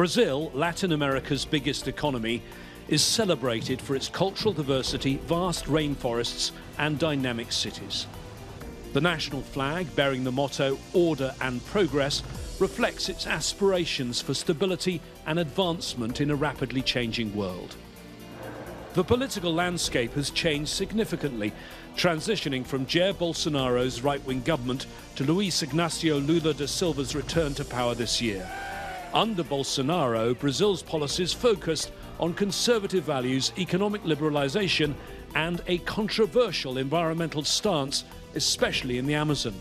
Brazil, 0.00 0.50
Latin 0.54 0.92
America's 0.92 1.44
biggest 1.44 1.86
economy, 1.86 2.42
is 2.88 3.02
celebrated 3.02 3.82
for 3.82 3.94
its 3.94 4.08
cultural 4.08 4.54
diversity, 4.54 5.16
vast 5.26 5.66
rainforests, 5.66 6.52
and 6.78 6.98
dynamic 6.98 7.52
cities. 7.52 8.06
The 8.94 9.00
national 9.02 9.42
flag, 9.42 9.94
bearing 9.94 10.24
the 10.24 10.32
motto 10.32 10.78
Order 10.94 11.34
and 11.40 11.64
Progress, 11.66 12.22
reflects 12.58 13.08
its 13.08 13.26
aspirations 13.26 14.22
for 14.22 14.32
stability 14.32 15.00
and 15.26 15.38
advancement 15.38 16.20
in 16.20 16.30
a 16.30 16.34
rapidly 16.34 16.82
changing 16.82 17.36
world. 17.36 17.76
The 18.92 19.04
political 19.04 19.54
landscape 19.54 20.14
has 20.14 20.30
changed 20.30 20.72
significantly, 20.72 21.52
transitioning 21.96 22.66
from 22.66 22.86
Jair 22.86 23.14
Bolsonaro's 23.14 24.02
right 24.02 24.24
wing 24.26 24.42
government 24.42 24.86
to 25.14 25.22
Luiz 25.22 25.62
Inacio 25.62 26.26
Lula 26.26 26.52
da 26.54 26.66
Silva's 26.66 27.14
return 27.14 27.54
to 27.54 27.64
power 27.64 27.94
this 27.94 28.20
year. 28.20 28.50
Under 29.14 29.44
Bolsonaro, 29.44 30.36
Brazil's 30.36 30.82
policies 30.82 31.32
focused 31.32 31.92
on 32.18 32.34
conservative 32.34 33.04
values, 33.04 33.52
economic 33.58 34.02
liberalization, 34.02 34.94
and 35.36 35.62
a 35.68 35.78
controversial 35.78 36.76
environmental 36.76 37.44
stance, 37.44 38.02
especially 38.34 38.98
in 38.98 39.06
the 39.06 39.14
Amazon. 39.14 39.54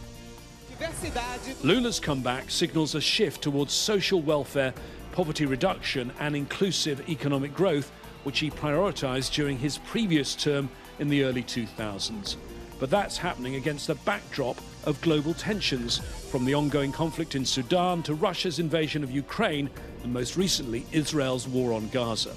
Lula's 1.64 2.00
comeback 2.00 2.50
signals 2.50 2.96
a 2.96 3.02
shift 3.02 3.44
towards 3.44 3.74
social 3.74 4.22
welfare, 4.24 4.74
poverty 5.12 5.46
reduction, 5.46 6.12
and 6.20 6.36
inclusive 6.36 7.08
economic 7.08 7.54
growth, 7.54 7.92
which 8.24 8.40
he 8.40 8.50
prioritized 8.50 9.34
during 9.34 9.58
his 9.58 9.78
previous 9.80 10.36
term 10.36 10.70
in 11.00 11.08
the 11.10 11.24
early 11.24 11.44
2000s. 11.44 12.36
But 12.80 12.90
that's 12.90 13.18
happening 13.18 13.56
against 13.56 13.90
a 13.90 13.96
backdrop 13.96 14.58
of 14.86 15.02
global 15.02 15.34
tensions, 15.34 16.00
from 16.32 16.46
the 16.46 16.54
ongoing 16.54 16.92
conflict 16.92 17.36
in 17.36 17.46
Sudan 17.46 18.02
to 18.04 18.14
Russia's 18.14 18.60
invasion 18.60 19.04
of 19.04 19.12
Ukraine, 19.12 19.70
and 20.04 20.14
most 20.14 20.38
recently, 20.38 20.86
Israel's 20.92 21.48
war 21.48 21.74
on 21.74 21.90
Gaza. 21.90 22.36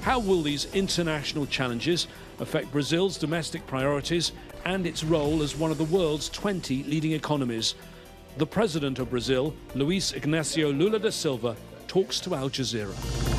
How 0.00 0.18
will 0.18 0.42
these 0.42 0.72
international 0.74 1.46
challenges 1.46 2.08
affect 2.40 2.72
Brazil's 2.72 3.18
domestic 3.18 3.66
priorities 3.66 4.32
and 4.64 4.86
its 4.86 5.04
role 5.04 5.42
as 5.42 5.56
one 5.56 5.70
of 5.70 5.78
the 5.78 5.84
world's 5.84 6.28
20 6.30 6.84
leading 6.84 7.12
economies? 7.12 7.74
The 8.38 8.46
president 8.46 8.98
of 8.98 9.10
Brazil, 9.10 9.54
Luiz 9.74 10.12
Inacio 10.12 10.76
Lula 10.76 10.98
da 10.98 11.10
Silva, 11.10 11.56
talks 11.86 12.20
to 12.20 12.34
Al 12.34 12.50
Jazeera. 12.50 13.37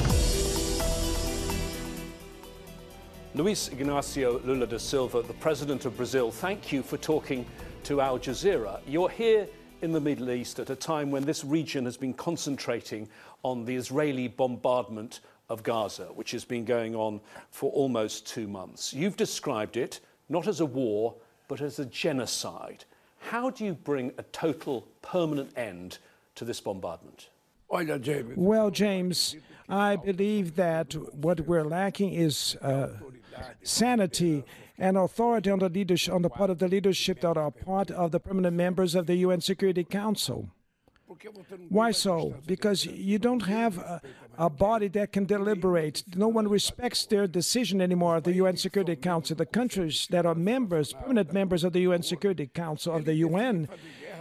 Luiz 3.35 3.69
Inacio 3.69 4.44
Lula 4.44 4.66
da 4.66 4.80
Silva, 4.80 5.22
the 5.22 5.33
president 5.33 5.85
of 5.85 5.95
Brazil, 5.95 6.31
thank 6.31 6.72
you 6.72 6.81
for 6.81 6.97
talking 6.97 7.45
to 7.83 8.02
Al 8.02 8.17
Jazeera. 8.17 8.80
You're 8.88 9.08
here 9.08 9.47
in 9.83 9.91
the 9.91 10.02
Middle 10.02 10.31
East 10.31 10.58
at 10.58 10.72
a 10.72 10.75
time 10.75 11.11
when 11.11 11.23
this 11.23 11.45
region 11.45 11.85
has 11.85 11.95
been 11.95 12.16
concentrating 12.16 13.07
on 13.44 13.66
the 13.66 13.75
Israeli 13.75 14.27
bombardment 14.27 15.19
of 15.47 15.61
Gaza, 15.61 16.05
which 16.05 16.31
has 16.31 16.44
been 16.44 16.66
going 16.66 16.95
on 16.95 17.22
for 17.52 17.72
almost 17.72 18.25
two 18.25 18.47
months. 18.47 18.95
You've 18.95 19.16
described 19.16 19.77
it 19.77 20.00
not 20.27 20.47
as 20.47 20.59
a 20.59 20.66
war, 20.66 21.13
but 21.47 21.61
as 21.61 21.77
a 21.77 21.85
genocide. 21.85 22.83
How 23.19 23.52
do 23.52 23.63
you 23.63 23.75
bring 23.75 24.11
a 24.17 24.23
total 24.23 24.88
permanent 25.03 25.55
end 25.55 26.00
to 26.33 26.45
this 26.45 26.59
bombardment? 26.59 27.30
Well, 28.36 28.72
James, 28.72 29.36
I 29.67 29.95
believe 29.95 30.56
that 30.56 30.94
what 31.14 31.42
we're 31.42 31.64
lacking 31.64 32.14
is 32.14 32.56
uh, 32.62 32.89
sanity 33.64 34.44
and 34.78 34.98
authority 34.98 35.52
on 35.52 35.59
the 35.59 35.70
leadership 35.70 36.14
on 36.14 36.22
the 36.22 36.30
part 36.30 36.50
of 36.50 36.59
the 36.59 36.67
leadership 36.67 37.22
that 37.22 37.38
are 37.38 37.52
part 37.52 37.92
of 37.92 38.12
the 38.12 38.20
permanent 38.20 38.56
members 38.56 38.95
of 38.95 39.06
the 39.06 39.16
UN 39.17 39.42
Security 39.42 39.84
Council. 39.84 40.50
Why 41.70 41.92
so? 41.92 42.36
Because 42.45 42.85
you 42.85 43.19
don't 43.19 43.41
have 43.41 43.78
a, 43.78 44.02
a, 44.38 44.50
body 44.50 44.88
that 44.90 45.12
can 45.12 45.25
deliberate. 45.25 46.03
No 46.16 46.28
one 46.28 46.47
respects 46.47 47.06
their 47.06 47.28
decision 47.28 47.81
anymore 47.81 48.18
at 48.18 48.24
the 48.24 48.34
UN 48.34 48.58
Security 48.58 48.96
Council. 48.96 49.35
The 49.35 49.46
countries 49.46 50.08
that 50.12 50.25
are 50.25 50.35
members, 50.35 50.94
permanent 50.94 51.34
members 51.34 51.63
of 51.63 51.74
the 51.74 51.81
UN 51.81 52.03
Security 52.03 52.47
Council 52.47 52.96
of 52.96 53.06
the 53.06 53.16
UN, 53.16 53.68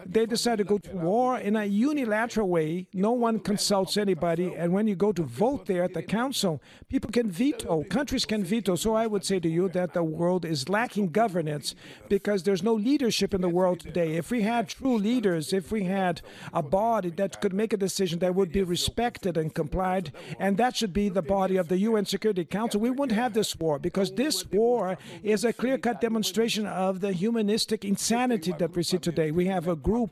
they 0.07 0.27
decide 0.27 0.59
to 0.59 0.65
go 0.65 0.79
to 0.79 0.97
war 0.97 1.39
in 1.39 1.57
a 1.57 1.65
unilateral 1.65 2.49
way. 2.49 2.87
No 2.93 3.13
one 3.13 3.41
consults 3.41 3.97
anybody. 3.97 4.55
And 4.55 4.73
when 4.73 4.87
you 4.87 4.95
go 4.95 5.13
to 5.13 5.23
vote 5.23 5.67
there 5.67 5.85
at 5.85 5.95
the 5.95 6.03
council, 6.03 6.63
people 6.89 7.11
can 7.11 7.31
veto, 7.31 7.85
countries 7.85 8.25
can 8.25 8.45
veto. 8.45 8.77
So 8.77 8.95
I 8.95 9.07
would 9.07 9.25
say 9.25 9.41
to 9.41 9.49
you 9.49 9.69
that 9.71 9.95
the 9.95 10.03
world 10.03 10.45
is 10.45 10.69
lacking 10.69 11.11
governance 11.11 11.75
because 12.09 12.43
there's 12.43 12.63
no 12.63 12.75
leadership 12.75 13.35
in 13.35 13.41
the 13.41 13.49
world 13.49 13.81
today. 13.81 14.17
If 14.17 14.31
we 14.31 14.43
had 14.43 14.69
true 14.69 14.99
leaders, 14.99 15.53
if 15.53 15.71
we 15.73 15.85
had 15.85 16.21
a 16.53 16.63
body 16.63 17.11
that 17.11 17.41
could 17.41 17.53
make 17.53 17.73
a 17.73 17.77
decision 17.77 18.19
that 18.21 18.35
would 18.35 18.53
be 18.53 18.63
respected 18.63 19.37
and 19.37 19.55
complied, 19.55 20.13
and 20.39 20.57
that 20.57 20.77
should 20.77 20.93
be 20.93 21.09
the 21.09 21.23
body 21.23 21.57
of 21.57 21.69
the 21.69 21.79
UN 21.79 22.05
Security 22.05 22.45
Council, 22.45 22.81
we 22.81 22.91
wouldn't 22.91 23.19
have 23.19 23.35
this 23.35 23.57
war 23.59 23.79
because 23.79 24.13
this 24.13 24.45
war 24.51 24.99
is 25.23 25.45
a 25.45 25.53
clear 25.53 25.79
cut 25.79 26.01
demonstration 26.01 26.67
of 26.67 27.01
the 27.01 27.13
humanistic 27.13 27.85
insanity 27.85 28.53
that 28.59 28.75
we 28.75 28.83
see 28.83 28.99
today. 28.99 29.31
We 29.31 29.47
have 29.47 29.69
a 29.69 29.77
group 29.89 30.11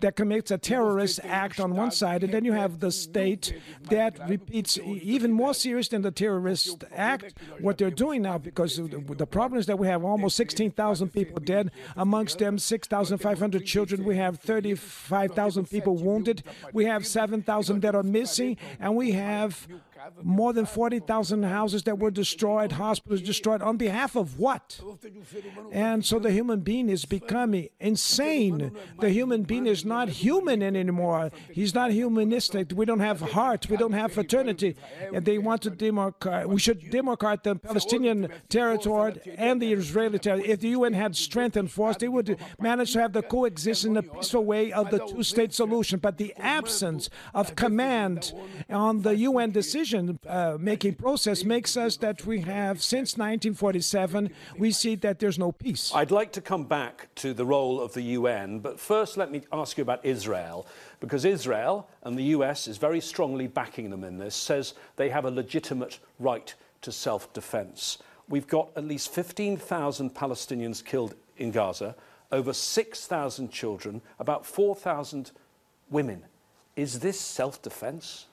that 0.00 0.16
commits 0.16 0.50
a 0.50 0.58
terrorist 0.58 1.20
act 1.22 1.60
on 1.60 1.76
one 1.76 1.90
side, 1.90 2.24
and 2.24 2.32
then 2.32 2.44
you 2.44 2.52
have 2.52 2.80
the 2.80 2.90
state 2.90 3.44
that 3.90 4.12
repeats 4.28 4.78
even 4.82 5.30
more 5.32 5.54
serious 5.54 5.88
than 5.88 6.02
the 6.02 6.10
terrorist 6.10 6.84
act 6.94 7.34
what 7.60 7.76
they're 7.78 7.98
doing 8.06 8.22
now, 8.22 8.38
because 8.38 8.72
the 9.22 9.26
problem 9.26 9.58
is 9.60 9.66
that 9.66 9.78
we 9.78 9.86
have 9.86 10.02
almost 10.04 10.36
16,000 10.36 11.12
people 11.12 11.38
dead, 11.40 11.70
amongst 11.96 12.38
them 12.38 12.58
6,500 12.58 13.66
children. 13.66 14.04
We 14.04 14.16
have 14.16 14.38
35,000 14.40 15.70
people 15.70 15.96
wounded. 15.96 16.42
We 16.72 16.84
have 16.86 17.06
7,000 17.06 17.82
that 17.82 17.94
are 17.94 18.02
missing, 18.02 18.56
and 18.80 18.96
we 18.96 19.12
have 19.12 19.68
more 20.22 20.52
than 20.52 20.66
40,000 20.66 21.42
houses 21.44 21.82
that 21.84 21.98
were 21.98 22.10
destroyed, 22.10 22.72
hospitals 22.72 23.22
destroyed. 23.22 23.62
On 23.62 23.76
behalf 23.76 24.16
of 24.16 24.38
what? 24.38 24.80
And 25.72 26.04
so 26.04 26.18
the 26.18 26.30
human 26.30 26.60
being 26.60 26.88
is 26.88 27.04
becoming 27.04 27.68
insane. 27.80 28.72
The 29.00 29.10
human 29.10 29.42
being 29.42 29.66
is 29.66 29.84
not 29.84 30.08
human 30.08 30.62
anymore. 30.62 31.30
He's 31.50 31.74
not 31.74 31.90
humanistic. 31.90 32.72
We 32.74 32.84
don't 32.84 33.00
have 33.00 33.20
heart. 33.20 33.68
We 33.68 33.76
don't 33.76 33.92
have 33.92 34.12
fraternity. 34.12 34.76
And 35.12 35.24
they 35.24 35.38
want 35.38 35.62
to 35.62 35.70
demarcate. 35.70 36.46
We 36.46 36.58
should 36.58 36.80
demarcate 36.80 37.42
the 37.42 37.56
Palestinian 37.56 38.28
territory 38.48 39.20
and 39.36 39.60
the 39.60 39.72
Israeli 39.72 40.18
territory. 40.18 40.50
If 40.50 40.60
the 40.60 40.68
UN 40.68 40.92
had 40.92 41.16
strength 41.16 41.56
and 41.56 41.70
force, 41.70 41.96
they 41.96 42.08
would 42.08 42.38
manage 42.60 42.92
to 42.92 43.00
have 43.00 43.12
the 43.12 43.22
coexistence 43.22 43.84
in 43.84 43.96
a 43.96 44.02
peaceful 44.02 44.44
way 44.44 44.72
of 44.72 44.90
the 44.90 44.98
two 44.98 45.22
state 45.22 45.52
solution. 45.52 45.98
But 45.98 46.18
the 46.18 46.34
absence 46.36 47.08
of 47.34 47.56
command 47.56 48.32
on 48.70 49.02
the 49.02 49.16
UN 49.16 49.50
decision 49.50 49.95
decision 49.96 50.18
uh, 50.26 50.56
making 50.60 50.94
process 50.94 51.44
makes 51.44 51.76
us 51.76 51.96
that 51.98 52.24
we 52.26 52.40
have, 52.40 52.82
since 52.82 53.16
1947, 53.16 54.30
we 54.58 54.70
see 54.70 54.94
that 54.96 55.18
there's 55.18 55.38
no 55.38 55.52
peace. 55.52 55.92
I'd 55.94 56.10
like 56.10 56.32
to 56.32 56.40
come 56.40 56.64
back 56.64 57.08
to 57.16 57.32
the 57.32 57.44
role 57.44 57.80
of 57.80 57.92
the 57.94 58.02
UN, 58.02 58.58
but 58.60 58.78
first 58.78 59.16
let 59.16 59.30
me 59.30 59.42
ask 59.52 59.78
you 59.78 59.82
about 59.82 60.04
Israel, 60.04 60.66
because 61.00 61.24
Israel, 61.24 61.88
and 62.02 62.18
the 62.18 62.34
US 62.36 62.68
is 62.68 62.78
very 62.78 63.00
strongly 63.00 63.46
backing 63.46 63.90
them 63.90 64.04
in 64.04 64.18
this, 64.18 64.34
says 64.34 64.74
they 64.96 65.08
have 65.08 65.24
a 65.24 65.30
legitimate 65.30 65.98
right 66.18 66.54
to 66.82 66.92
self 66.92 67.32
defense. 67.32 67.98
We've 68.28 68.48
got 68.48 68.70
at 68.76 68.84
least 68.84 69.12
15,000 69.12 70.14
Palestinians 70.14 70.84
killed 70.84 71.14
in 71.38 71.52
Gaza, 71.52 71.94
over 72.32 72.52
6,000 72.52 73.50
children, 73.52 74.02
about 74.18 74.44
4,000 74.44 75.30
women. 75.90 76.24
Is 76.74 76.98
this 76.98 77.18
self 77.20 77.62
defense? 77.62 78.26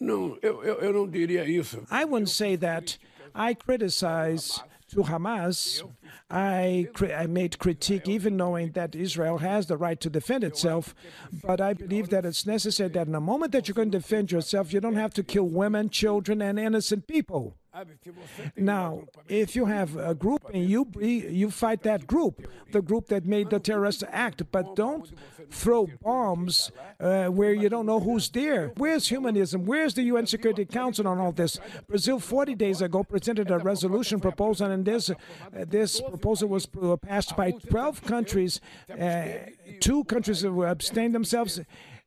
Eu, 0.00 0.62
eu 0.62 0.92
não 0.92 1.08
diria 1.08 1.44
isso. 1.48 1.82
I 1.90 2.04
wouldn't 2.04 2.30
say 2.30 2.56
that. 2.56 2.98
I 3.34 3.54
criticize 3.54 4.62
to 4.88 5.02
Hamas. 5.02 5.82
I, 6.30 6.88
I 7.16 7.26
made 7.26 7.58
critique 7.58 8.08
even 8.08 8.36
knowing 8.36 8.72
that 8.72 8.94
Israel 8.94 9.38
has 9.38 9.66
the 9.66 9.76
right 9.76 10.00
to 10.00 10.10
defend 10.10 10.42
itself, 10.44 10.94
but 11.42 11.60
I 11.60 11.72
believe 11.72 12.08
that 12.10 12.24
it's 12.24 12.46
necessary 12.46 12.88
that 12.90 13.06
in 13.06 13.12
the 13.12 13.20
moment 13.20 13.52
that 13.52 13.68
you're 13.68 13.74
going 13.74 13.90
to 13.92 13.98
defend 13.98 14.32
yourself, 14.32 14.72
you 14.72 14.80
don't 14.80 14.96
have 14.96 15.14
to 15.14 15.22
kill 15.22 15.44
women, 15.48 15.88
children, 15.88 16.42
and 16.42 16.58
innocent 16.58 17.06
people. 17.06 17.56
Now, 18.56 19.02
if 19.28 19.54
you 19.54 19.66
have 19.66 19.96
a 19.96 20.14
group 20.14 20.48
and 20.52 20.64
you 20.68 20.86
you 20.98 21.50
fight 21.50 21.82
that 21.82 22.06
group, 22.06 22.46
the 22.72 22.80
group 22.80 23.08
that 23.08 23.26
made 23.26 23.50
the 23.50 23.60
terrorist 23.60 24.02
act, 24.10 24.50
but 24.50 24.74
don't 24.76 25.12
throw 25.50 25.86
bombs 26.02 26.72
uh, 26.98 27.26
where 27.26 27.52
you 27.52 27.68
don't 27.68 27.84
know 27.84 28.00
who's 28.00 28.30
there. 28.30 28.72
Where's 28.76 29.08
humanism? 29.08 29.66
Where's 29.66 29.92
the 29.94 30.04
UN 30.04 30.26
Security 30.26 30.64
Council 30.64 31.06
on 31.06 31.18
all 31.18 31.32
this? 31.32 31.60
Brazil, 31.86 32.18
40 32.18 32.54
days 32.54 32.80
ago, 32.80 33.04
presented 33.04 33.50
a 33.50 33.58
resolution 33.58 34.20
proposal, 34.20 34.70
and 34.70 34.84
this 34.84 35.10
uh, 35.10 35.14
this 35.52 36.00
proposal 36.00 36.48
was 36.48 36.66
passed 37.02 37.36
by 37.36 37.50
12 37.50 38.02
countries. 38.04 38.60
Uh, 38.90 39.26
two 39.80 40.04
countries 40.04 40.44
abstained 40.44 41.14
themselves 41.14 41.60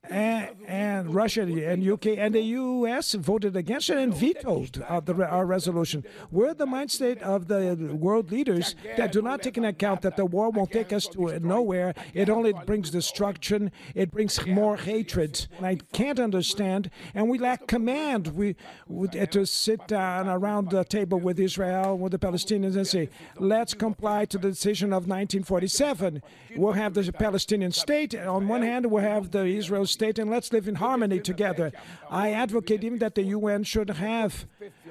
and, 0.04 0.56
and, 0.66 1.14
Russia 1.14 1.42
and 1.42 1.88
UK 1.88 2.08
and 2.18 2.34
the 2.34 2.42
US 2.42 3.14
voted 3.14 3.56
against 3.56 3.90
it 3.90 3.98
and 3.98 4.14
vetoed 4.14 4.82
uh, 4.88 5.00
the, 5.00 5.28
our 5.28 5.46
resolution. 5.46 6.04
We're 6.32 6.54
the 6.54 6.66
mind 6.66 6.92
state 6.92 7.22
of 7.22 7.48
the 7.48 7.76
world 7.94 8.32
leaders 8.32 8.76
that 8.98 9.12
do 9.12 9.22
not 9.22 9.42
take 9.44 9.58
into 9.58 9.70
account 9.70 10.02
that 10.02 10.16
the 10.16 10.26
war 10.26 10.50
won't 10.50 10.72
take 10.72 10.94
us 10.94 11.08
to 11.10 11.40
nowhere. 11.40 11.94
It 12.14 12.30
only 12.30 12.54
brings 12.66 12.90
destruction. 12.90 13.72
It 13.94 14.12
brings 14.12 14.46
more 14.48 14.78
hatred. 14.78 15.48
And 15.58 15.66
I 15.66 15.78
can't 15.94 16.20
understand. 16.20 16.90
And 17.14 17.30
we 17.30 17.38
lack 17.38 17.68
command. 17.68 18.28
We, 18.28 18.56
we 18.88 19.08
to 19.10 19.46
sit 19.46 19.88
down 19.88 20.28
around 20.28 20.70
the 20.70 20.84
table 20.84 21.20
with 21.20 21.40
Israel, 21.40 21.98
with 21.98 22.12
the 22.12 22.20
Palestinians, 22.20 22.76
and 22.76 22.88
say, 22.88 23.10
"Let's 23.38 23.74
comply 23.74 24.26
to 24.26 24.38
the 24.38 24.50
decision 24.50 24.90
of 24.90 25.08
1947. 25.08 26.22
We'll 26.56 26.74
have 26.74 26.94
the 26.94 27.12
Palestinian 27.12 27.72
state 27.72 28.16
on 28.16 28.48
one 28.48 28.62
hand. 28.62 28.86
We'll 28.86 29.04
have 29.04 29.32
the 29.32 29.46
Israel 29.46 29.86
state 29.90 30.20
and 30.20 30.30
let's 30.30 30.54
live 30.54 30.68
in 30.68 30.76
harmony 30.76 31.20
together. 31.20 31.72
I 32.10 32.32
advocate 32.32 32.84
even 32.84 33.00
that 33.00 33.16
the 33.16 33.24
UN 33.24 33.64
should 33.64 33.90
have 33.90 34.46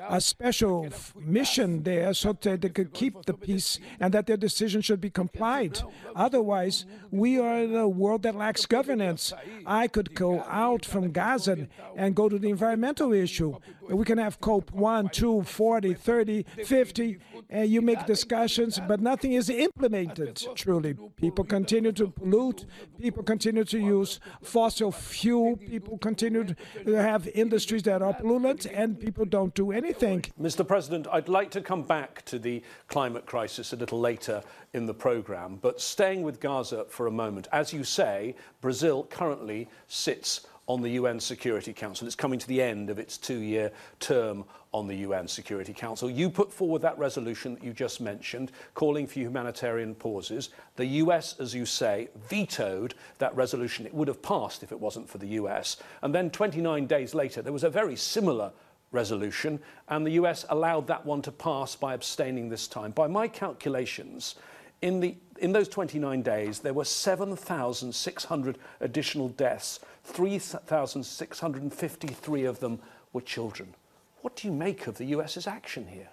a 0.09 0.21
special 0.21 0.89
mission 1.17 1.83
there 1.83 2.15
so 2.15 2.33
that 2.41 2.61
they 2.63 2.69
could 2.69 2.93
keep 2.93 3.25
the 3.27 3.35
peace 3.35 3.79
and 4.01 4.13
that 4.15 4.27
their 4.27 4.37
decision 4.37 4.81
should 4.81 5.01
be 5.01 5.11
complied. 5.11 5.81
Otherwise, 6.15 6.85
we 7.11 7.39
are 7.39 7.63
a 7.63 7.89
world 7.89 8.23
that 8.23 8.35
lacks 8.35 8.67
governance. 8.67 9.33
I 9.67 9.89
could 9.89 10.15
go 10.15 10.43
out 10.49 10.85
from 10.85 11.13
Gaza 11.13 11.69
and 11.97 12.15
go 12.15 12.29
to 12.29 12.39
the 12.39 12.51
environmental 12.51 13.13
issue. 13.13 13.57
We 13.89 14.05
can 14.05 14.19
have 14.19 14.41
COP 14.41 14.71
1, 14.73 15.09
2, 15.11 15.43
40, 15.43 15.95
30, 15.95 16.45
50, 16.65 17.19
and 17.49 17.71
you 17.71 17.81
make 17.81 18.05
discussions, 18.07 18.79
but 18.87 19.01
nothing 19.01 19.33
is 19.33 19.49
implemented 19.49 20.47
truly. 20.55 20.95
People 21.17 21.45
continue 21.45 21.93
to 21.93 22.09
pollute, 22.09 22.67
people 23.01 23.23
continue 23.23 23.65
to 23.65 23.79
use 23.79 24.21
fossil 24.43 24.88
fuel, 24.91 25.57
people 25.57 25.99
continue 25.99 26.55
to 26.85 26.93
have 26.95 27.29
industries 27.29 27.83
that 27.85 28.03
are 28.03 28.15
pollutant, 28.15 28.71
and 28.73 28.99
people 28.99 29.25
don't 29.25 29.55
do 29.55 29.73
anything. 29.73 30.25
Mr. 30.41 30.67
President, 30.67 31.07
I'd 31.13 31.29
like 31.29 31.51
to 31.53 31.61
come 31.61 31.83
back 31.83 32.25
to 32.27 32.39
the 32.39 32.63
climate 32.89 33.27
crisis 33.27 33.73
a 33.73 33.77
little 33.77 34.01
later 34.01 34.43
in 34.75 34.87
the 34.87 34.95
programme, 34.95 35.59
but 35.61 35.81
staying 35.81 36.23
with 36.23 36.41
Gaza 36.41 36.85
for 36.89 37.07
a 37.07 37.11
moment, 37.11 37.49
as 37.53 37.73
you 37.73 37.85
say, 37.85 38.35
Brazil 38.61 39.05
currently 39.05 39.69
sits 39.87 40.47
on 40.69 40.83
the 40.83 40.91
UN 40.91 41.19
Security 41.19 41.73
Council. 41.73 42.07
It's 42.07 42.15
coming 42.15 42.39
to 42.39 42.47
the 42.47 42.63
end 42.63 42.91
of 42.91 42.99
its 42.99 43.17
two-year 43.17 43.73
term 43.99 44.45
on 44.73 44.87
the 44.87 44.97
UN 44.97 45.27
Security 45.27 45.73
Council. 45.73 46.11
You 46.11 46.29
put 46.29 46.53
forward 46.53 46.83
that 46.83 46.99
resolution 46.99 47.55
that 47.55 47.65
you 47.65 47.73
just 47.73 48.03
mentioned, 48.03 48.53
calling 48.75 49.07
for 49.07 49.19
humanitarian 49.19 49.95
pauses. 49.95 50.51
The 50.77 50.85
US, 50.87 51.41
as 51.41 51.55
you 51.55 51.65
say, 51.65 52.11
vetoed 52.29 52.95
that 53.17 53.35
resolution. 53.35 53.87
It 53.87 53.95
would 53.95 54.09
have 54.09 54.23
passed 54.23 54.63
if 54.63 54.71
it 54.71 54.79
wasn't 54.79 55.09
for 55.09 55.17
the 55.17 55.29
US. 55.29 55.79
And 56.03 56.15
then 56.15 56.31
29 56.31 56.87
days 56.87 57.15
later, 57.15 57.41
there 57.41 57.53
was 57.53 57.65
a 57.65 57.71
very 57.71 57.97
similar 57.97 58.53
resolution, 58.93 59.61
and 59.89 60.07
the 60.07 60.13
US 60.13 60.45
allowed 60.51 60.87
that 60.89 61.05
one 61.05 61.23
to 61.23 61.33
pass 61.33 61.77
by 61.77 61.95
abstaining 61.95 62.51
this 62.51 62.67
time. 62.69 62.91
By 62.91 63.07
my 63.07 63.27
calculations, 63.27 64.35
in, 64.81 65.01
the, 65.01 65.17
in 65.39 65.53
those 65.53 65.69
29 65.69 66.23
days, 66.23 66.61
there 66.61 66.73
were 66.73 66.85
7,600 66.85 68.59
additional 68.81 69.29
deaths 69.31 69.81
3,653 70.09 72.45
of 72.45 72.61
them 72.61 72.81
were 73.13 73.21
children. 73.21 73.75
What 74.23 74.37
do 74.37 74.49
you 74.49 74.55
make 74.55 74.89
of 74.89 74.99
the 74.99 75.07
US's 75.07 75.47
action 75.47 75.87
here? 75.87 76.09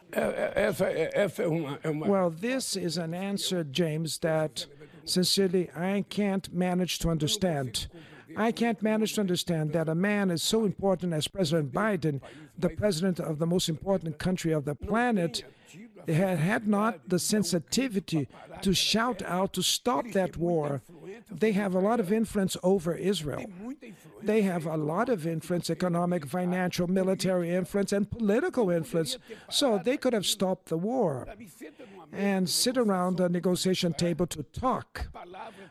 Well, 1.83 2.29
this 2.29 2.75
is 2.75 2.97
an 2.97 3.15
answer, 3.15 3.63
James, 3.63 4.19
that 4.19 4.67
sincerely 5.05 5.71
I 5.75 6.05
can't 6.09 6.53
manage 6.53 6.99
to 6.99 7.09
understand. 7.09 7.87
I 8.37 8.51
can't 8.51 8.83
manage 8.83 9.13
to 9.13 9.21
understand 9.21 9.73
that 9.73 9.89
a 9.89 9.95
man 9.95 10.29
as 10.29 10.43
so 10.43 10.65
important 10.65 11.13
as 11.13 11.27
President 11.27 11.73
Biden, 11.73 12.21
the 12.57 12.69
president 12.69 13.19
of 13.19 13.39
the 13.39 13.47
most 13.47 13.69
important 13.69 14.19
country 14.19 14.51
of 14.51 14.65
the 14.65 14.75
planet, 14.75 15.43
had, 16.07 16.39
had 16.39 16.67
not 16.67 17.09
the 17.09 17.19
sensitivity 17.19 18.27
to 18.61 18.73
shout 18.73 19.21
out 19.23 19.53
to 19.53 19.61
stop 19.61 20.05
that 20.11 20.37
war. 20.37 20.81
They 21.31 21.53
have 21.53 21.73
a 21.73 21.79
lot 21.79 21.99
of 21.99 22.11
influence 22.11 22.55
over 22.63 22.93
Israel. 22.93 23.45
They 24.21 24.41
have 24.43 24.65
a 24.65 24.77
lot 24.77 25.09
of 25.09 25.25
influence 25.25 25.69
economic, 25.69 26.25
financial, 26.25 26.87
military 26.87 27.53
influence, 27.53 27.91
and 27.91 28.09
political 28.09 28.69
influence. 28.69 29.17
So 29.49 29.79
they 29.83 29.97
could 29.97 30.13
have 30.13 30.25
stopped 30.25 30.67
the 30.67 30.77
war 30.77 31.27
and 32.11 32.49
sit 32.49 32.77
around 32.77 33.17
the 33.17 33.29
negotiation 33.29 33.93
table 33.93 34.27
to 34.27 34.43
talk. 34.43 35.07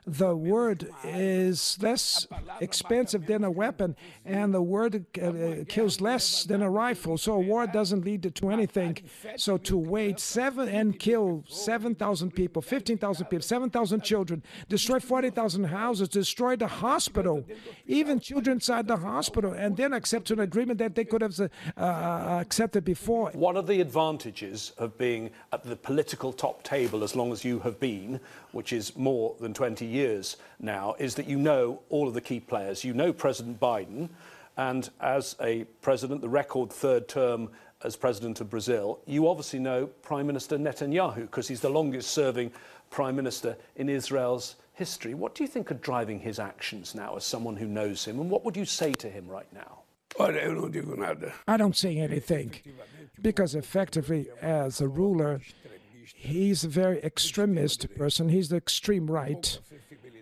The 0.07 0.37
word 0.37 0.89
is 1.05 1.79
less 1.81 2.27
expensive 2.61 3.27
than 3.27 3.45
a 3.45 3.51
weapon, 3.51 3.97
and 4.25 4.53
the 4.53 4.63
word 4.63 5.07
uh, 5.21 5.65
kills 5.69 6.01
less 6.01 6.45
than 6.45 6.63
a 6.63 6.71
rifle. 6.71 7.17
So 7.17 7.35
a 7.35 7.41
war 7.41 7.67
doesn't 7.67 8.05
lead 8.05 8.35
to 8.35 8.51
anything. 8.51 8.99
So 9.37 9.57
to 9.59 9.77
wait 9.77 10.21
seven 10.25 10.69
and 10.69 10.99
kill 10.99 11.44
7,000 11.49 12.31
people, 12.35 12.62
15,000 12.62 13.26
people, 13.26 13.43
7,000 13.43 14.03
children, 14.03 14.43
destroy 14.69 14.99
40,000 14.99 15.65
houses, 15.65 16.09
destroy 16.09 16.56
the 16.56 16.67
hospital, 16.67 17.44
even 17.87 18.19
children 18.19 18.56
inside 18.56 18.88
the 18.88 18.97
hospital, 18.97 19.53
and 19.53 19.76
then 19.76 19.93
accept 19.93 20.31
an 20.31 20.41
agreement 20.41 20.79
that 20.79 20.94
they 20.94 21.05
could 21.05 21.23
have 21.23 21.38
uh, 21.38 21.49
uh, 21.76 22.38
accepted 22.41 22.85
before. 22.85 23.31
One 23.32 23.56
of 23.56 23.67
the 23.67 23.81
advantages 23.81 24.73
of 24.79 24.97
being 24.99 25.31
at 25.53 25.62
the 25.62 25.76
political 25.76 26.32
top 26.32 26.62
table 26.62 27.05
as 27.05 27.15
long 27.15 27.32
as 27.32 27.44
you 27.44 27.59
have 27.61 27.79
been, 27.79 28.21
which 28.53 28.73
is 28.73 28.97
more 28.97 29.35
than 29.41 29.53
20 29.53 29.85
years 29.85 30.37
now, 30.59 30.94
is 30.99 31.15
that 31.17 31.29
you 31.29 31.38
know 31.38 31.82
all 31.91 32.09
of 32.09 32.15
the 32.15 32.21
key 32.21 32.41
players. 32.41 32.85
You 32.85 32.94
know 32.94 33.12
President 33.12 33.61
Biden, 33.61 34.09
and 34.56 34.88
as 35.00 35.37
a 35.41 35.65
president, 35.82 36.21
the 36.21 36.29
record 36.29 36.73
third 36.73 37.09
term 37.09 37.50
as 37.85 37.95
president 37.97 38.41
of 38.41 38.51
Brazil, 38.51 38.99
you 39.07 39.29
obviously 39.29 39.59
know 39.59 39.87
Prime 39.87 40.27
Minister 40.27 40.57
Netanyahu 40.57 41.23
because 41.23 41.47
he's 41.47 41.61
the 41.61 41.69
longest 41.69 42.11
serving 42.11 42.51
prime 42.91 43.15
minister 43.17 43.57
in 43.77 43.89
Israel's 43.89 44.57
history. 44.73 45.15
What 45.15 45.35
do 45.35 45.45
you 45.45 45.49
think 45.49 45.71
are 45.71 45.75
driving 45.75 46.19
his 46.19 46.39
actions 46.39 46.95
now 46.95 47.17
as 47.17 47.25
someone 47.25 47.57
who 47.57 47.67
knows 47.67 48.05
him? 48.05 48.19
And 48.21 48.31
what 48.31 48.45
would 48.45 48.57
you 48.57 48.65
say 48.65 48.93
to 48.95 49.11
him 49.11 49.29
right 49.29 49.53
now? 49.53 49.81
I 51.49 51.57
don't 51.57 51.77
say 51.77 51.99
anything 51.99 52.55
because 53.21 53.55
effectively, 53.55 54.29
as 54.41 54.81
a 54.81 54.89
ruler, 54.89 55.41
he's 56.15 56.65
a 56.65 56.69
very 56.69 57.03
extremist 57.03 57.95
person. 57.97 58.29
He's 58.29 58.49
the 58.49 58.57
extreme 58.57 59.11
right 59.11 59.59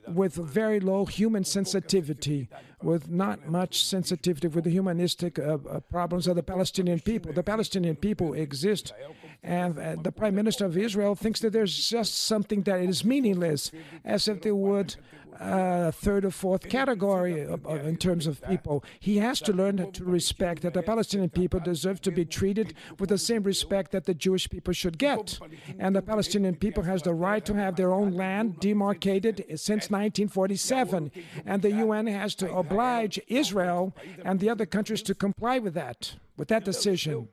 with 0.09 0.35
very 0.35 0.81
low 0.81 1.05
human 1.05 1.44
sensitivity, 1.44 2.49
with 2.84 3.08
not 3.08 3.49
much 3.49 3.84
sensitivity 3.84 4.49
with 4.49 4.64
the 4.64 4.70
humanistic 4.70 5.38
uh, 5.38 5.58
uh, 5.69 5.81
problems 5.81 6.26
of 6.26 6.37
the 6.37 6.43
Palestinian 6.43 7.00
people. 7.00 7.32
The 7.32 7.43
Palestinian 7.43 7.96
people 7.96 8.34
exist, 8.34 8.93
and 9.42 9.78
uh, 9.78 9.96
the 10.00 10.12
Prime 10.12 10.34
Minister 10.34 10.64
of 10.66 10.76
Israel 10.78 11.14
thinks 11.14 11.40
that 11.40 11.52
there's 11.52 11.88
just 11.88 12.16
something 12.16 12.62
that 12.62 12.80
is 12.80 13.04
meaningless, 13.04 13.72
as 14.04 14.28
if 14.28 14.42
they 14.42 14.52
would 14.52 14.96
uh, 15.40 15.90
third 15.90 16.25
or 16.25 16.30
fourth 16.30 16.68
category 16.68 17.40
in 17.40 17.96
terms 17.96 18.26
of 18.26 18.42
people. 18.42 18.84
He 19.00 19.18
has 19.18 19.40
to 19.40 19.52
learn 19.52 19.90
to 19.92 20.04
respect 20.04 20.62
that 20.62 20.75
the 20.75 20.82
Palestinian 20.82 21.30
people 21.30 21.61
deserve 21.61 22.00
to 22.02 22.11
be 22.11 22.25
treated 22.25 22.75
with 22.99 23.08
the 23.08 23.18
same 23.18 23.42
respect 23.42 23.92
that 23.92 24.04
the 24.04 24.14
Jewish 24.14 24.49
people 24.49 24.72
should 24.72 24.99
get. 24.99 25.38
And 25.78 25.96
the 25.96 26.02
Palestinian 26.02 26.56
people 26.56 26.84
has 26.84 27.02
the 27.02 27.14
right 27.14 27.44
to 27.44 27.54
have 27.54 27.76
their 27.76 27.92
own 27.92 28.12
land 28.12 28.61
demarcated 28.61 29.44
since 29.50 29.90
1947. 29.90 31.11
And 31.44 31.62
the 31.62 31.72
UN 31.72 32.06
has 32.06 32.34
to 32.37 32.52
oblige 32.52 33.20
Israel 33.28 33.96
and 34.25 34.38
the 34.40 34.50
other 34.50 34.66
countries 34.66 35.02
to 35.02 35.14
comply 35.14 35.58
with 35.58 35.75
that, 35.75 36.14
with 36.37 36.49
that 36.49 36.64
decision. 36.64 37.28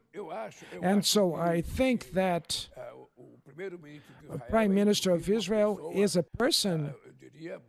And 0.82 1.06
so 1.06 1.36
I 1.36 1.62
think 1.62 2.12
that 2.12 2.68
the 4.30 4.40
Prime 4.50 4.74
Minister 4.74 5.12
of 5.12 5.30
Israel 5.30 5.92
is 5.94 6.16
a 6.16 6.24
person 6.24 6.94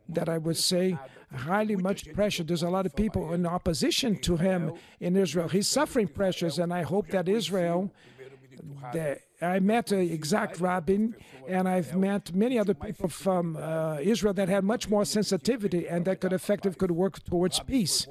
that 0.09 0.27
I 0.29 0.37
would 0.37 0.57
say 0.57 0.97
highly 1.33 1.75
much 1.75 2.11
pressure. 2.13 2.43
There's 2.43 2.63
a 2.63 2.69
lot 2.69 2.85
of 2.85 2.95
people 2.95 3.33
in 3.33 3.45
opposition 3.45 4.19
to 4.19 4.37
him 4.37 4.73
in 4.99 5.15
Israel. 5.15 5.47
He's 5.47 5.67
suffering 5.67 6.07
pressures, 6.07 6.59
and 6.59 6.73
I 6.73 6.83
hope 6.83 7.07
that 7.09 7.29
Israel. 7.29 7.91
The, 8.93 9.19
I 9.41 9.59
met 9.59 9.91
uh, 9.91 9.95
Yitzhak 9.95 10.61
Rabin, 10.61 11.15
and 11.47 11.67
I've 11.67 11.95
met 11.95 12.33
many 12.33 12.59
other 12.59 12.75
people 12.75 13.09
from 13.09 13.57
uh, 13.57 13.97
Israel 13.99 14.33
that 14.35 14.49
had 14.49 14.63
much 14.63 14.87
more 14.87 15.03
sensitivity 15.03 15.87
and 15.87 16.05
that 16.05 16.21
could 16.21 16.33
effectively 16.33 16.77
could 16.77 16.91
work 16.91 17.23
towards 17.23 17.59
peace. 17.59 18.07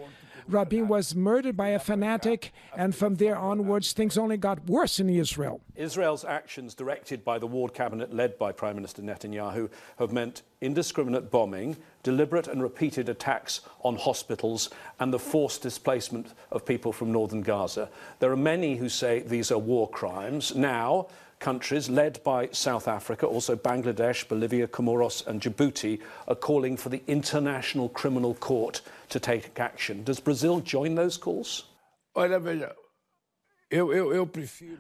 Rabin 0.52 0.88
was 0.88 1.14
murdered 1.14 1.56
by 1.56 1.68
a 1.68 1.78
fanatic, 1.78 2.52
and 2.76 2.94
from 2.94 3.16
there 3.16 3.36
onwards, 3.36 3.92
things 3.92 4.18
only 4.18 4.36
got 4.36 4.66
worse 4.66 4.98
in 5.00 5.08
Israel. 5.08 5.60
Israel's 5.76 6.24
actions, 6.24 6.74
directed 6.74 7.24
by 7.24 7.38
the 7.38 7.46
Ward 7.46 7.72
cabinet 7.74 8.12
led 8.12 8.38
by 8.38 8.52
Prime 8.52 8.76
Minister 8.76 9.02
Netanyahu, 9.02 9.70
have 9.98 10.12
meant 10.12 10.42
indiscriminate 10.60 11.30
bombing, 11.30 11.76
deliberate 12.02 12.48
and 12.48 12.62
repeated 12.62 13.08
attacks 13.08 13.60
on 13.82 13.96
hospitals, 13.96 14.70
and 14.98 15.12
the 15.12 15.18
forced 15.18 15.62
displacement 15.62 16.34
of 16.50 16.66
people 16.66 16.92
from 16.92 17.12
northern 17.12 17.42
Gaza. 17.42 17.88
There 18.18 18.32
are 18.32 18.36
many 18.36 18.76
who 18.76 18.88
say 18.88 19.20
these 19.20 19.50
are 19.50 19.58
war 19.58 19.88
crimes. 19.88 20.54
Now, 20.54 21.06
countries 21.40 21.90
led 21.90 22.22
by 22.22 22.48
South 22.52 22.86
Africa, 22.86 23.26
also 23.26 23.56
Bangladesh, 23.56 24.28
Bolivia, 24.28 24.68
Comoros, 24.68 25.26
and 25.26 25.40
Djibouti, 25.40 25.98
are 26.28 26.34
calling 26.34 26.76
for 26.76 26.90
the 26.90 27.02
International 27.06 27.88
Criminal 27.88 28.34
Court 28.34 28.82
to 29.08 29.18
take 29.18 29.58
action. 29.58 30.04
Does 30.04 30.20
Brazil 30.20 30.60
join 30.60 30.94
those 30.94 31.16
calls? 31.16 31.64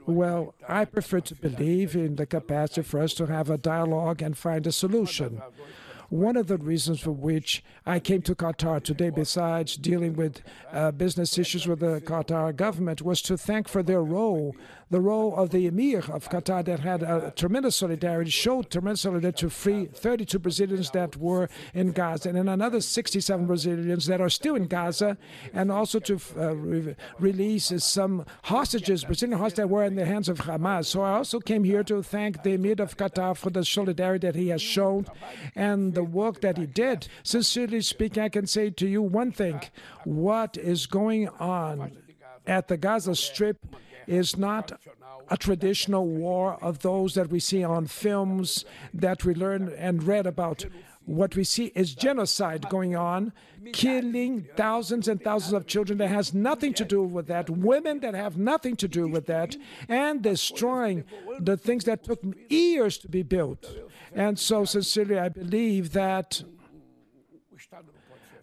Well, 0.06 0.54
I 0.68 0.84
prefer 0.84 1.20
to 1.20 1.34
believe 1.34 1.94
in 1.94 2.16
the 2.16 2.26
capacity 2.26 2.82
for 2.82 3.00
us 3.00 3.14
to 3.14 3.26
have 3.26 3.48
a 3.48 3.56
dialogue 3.56 4.20
and 4.20 4.36
find 4.36 4.66
a 4.66 4.72
solution. 4.72 5.40
One 6.10 6.36
of 6.36 6.48
the 6.48 6.58
reasons 6.58 6.98
for 6.98 7.12
which 7.12 7.62
I 7.86 8.00
came 8.00 8.20
to 8.22 8.34
Qatar 8.34 8.82
today, 8.82 9.10
besides 9.10 9.76
dealing 9.76 10.16
with 10.16 10.42
uh, 10.72 10.90
business 10.90 11.38
issues 11.38 11.68
with 11.68 11.78
the 11.78 12.00
Qatar 12.00 12.54
government, 12.56 13.00
was 13.00 13.22
to 13.22 13.38
thank 13.38 13.68
for 13.68 13.80
their 13.80 14.02
role, 14.02 14.56
the 14.90 15.00
role 15.00 15.36
of 15.36 15.50
the 15.50 15.68
Emir 15.68 16.00
of 16.10 16.28
Qatar 16.28 16.64
that 16.64 16.80
had 16.80 17.04
a 17.04 17.32
tremendous 17.36 17.76
solidarity, 17.76 18.28
showed 18.28 18.70
tremendous 18.70 19.02
solidarity 19.02 19.38
to 19.38 19.50
free 19.50 19.86
32 19.86 20.40
Brazilians 20.40 20.90
that 20.90 21.16
were 21.16 21.48
in 21.74 21.92
Gaza, 21.92 22.30
and 22.30 22.48
another 22.48 22.80
67 22.80 23.46
Brazilians 23.46 24.06
that 24.06 24.20
are 24.20 24.28
still 24.28 24.56
in 24.56 24.66
Gaza, 24.66 25.16
and 25.54 25.70
also 25.70 26.00
to 26.00 26.20
uh, 26.36 26.56
re 26.56 26.96
release 27.20 27.72
some 27.84 28.26
hostages, 28.42 29.04
Brazilian 29.04 29.38
hostages 29.38 29.58
that 29.58 29.70
were 29.70 29.84
in 29.84 29.94
the 29.94 30.04
hands 30.04 30.28
of 30.28 30.38
Hamas. 30.40 30.86
So 30.86 31.02
I 31.02 31.12
also 31.12 31.38
came 31.38 31.62
here 31.62 31.84
to 31.84 32.02
thank 32.02 32.42
the 32.42 32.54
Emir 32.54 32.74
of 32.80 32.96
Qatar 32.96 33.36
for 33.36 33.50
the 33.50 33.64
solidarity 33.64 34.26
that 34.26 34.34
he 34.34 34.48
has 34.48 34.60
shown 34.60 35.06
and 35.54 35.99
the 36.00 36.04
work 36.04 36.40
that 36.40 36.56
he 36.56 36.64
did. 36.64 37.08
Sincerely 37.22 37.82
speaking, 37.82 38.22
I 38.22 38.30
can 38.30 38.46
say 38.46 38.70
to 38.70 38.86
you 38.88 39.02
one 39.02 39.32
thing 39.32 39.60
what 40.04 40.56
is 40.56 40.86
going 40.86 41.28
on 41.38 41.92
at 42.46 42.68
the 42.68 42.78
Gaza 42.78 43.14
Strip 43.14 43.58
is 44.06 44.38
not 44.38 44.80
a 45.28 45.36
traditional 45.36 46.06
war 46.06 46.58
of 46.62 46.78
those 46.78 47.14
that 47.14 47.28
we 47.28 47.38
see 47.38 47.62
on 47.62 47.86
films 47.86 48.64
that 48.94 49.26
we 49.26 49.34
learn 49.34 49.68
and 49.76 50.02
read 50.02 50.26
about. 50.26 50.64
What 51.06 51.34
we 51.34 51.44
see 51.44 51.72
is 51.74 51.94
genocide 51.94 52.68
going 52.68 52.94
on, 52.94 53.32
killing 53.72 54.46
thousands 54.56 55.08
and 55.08 55.20
thousands 55.20 55.54
of 55.54 55.66
children 55.66 55.98
that 55.98 56.08
has 56.08 56.32
nothing 56.34 56.72
to 56.74 56.84
do 56.84 57.02
with 57.02 57.26
that, 57.26 57.50
women 57.50 58.00
that 58.00 58.14
have 58.14 58.36
nothing 58.36 58.76
to 58.76 58.86
do 58.86 59.08
with 59.08 59.26
that, 59.26 59.56
and 59.88 60.22
destroying 60.22 61.04
the 61.38 61.56
things 61.56 61.84
that 61.84 62.04
took 62.04 62.22
years 62.48 62.98
to 62.98 63.08
be 63.08 63.22
built. 63.22 63.66
And 64.14 64.38
so, 64.38 64.64
sincerely, 64.64 65.18
I 65.18 65.30
believe 65.30 65.92
that 65.92 66.42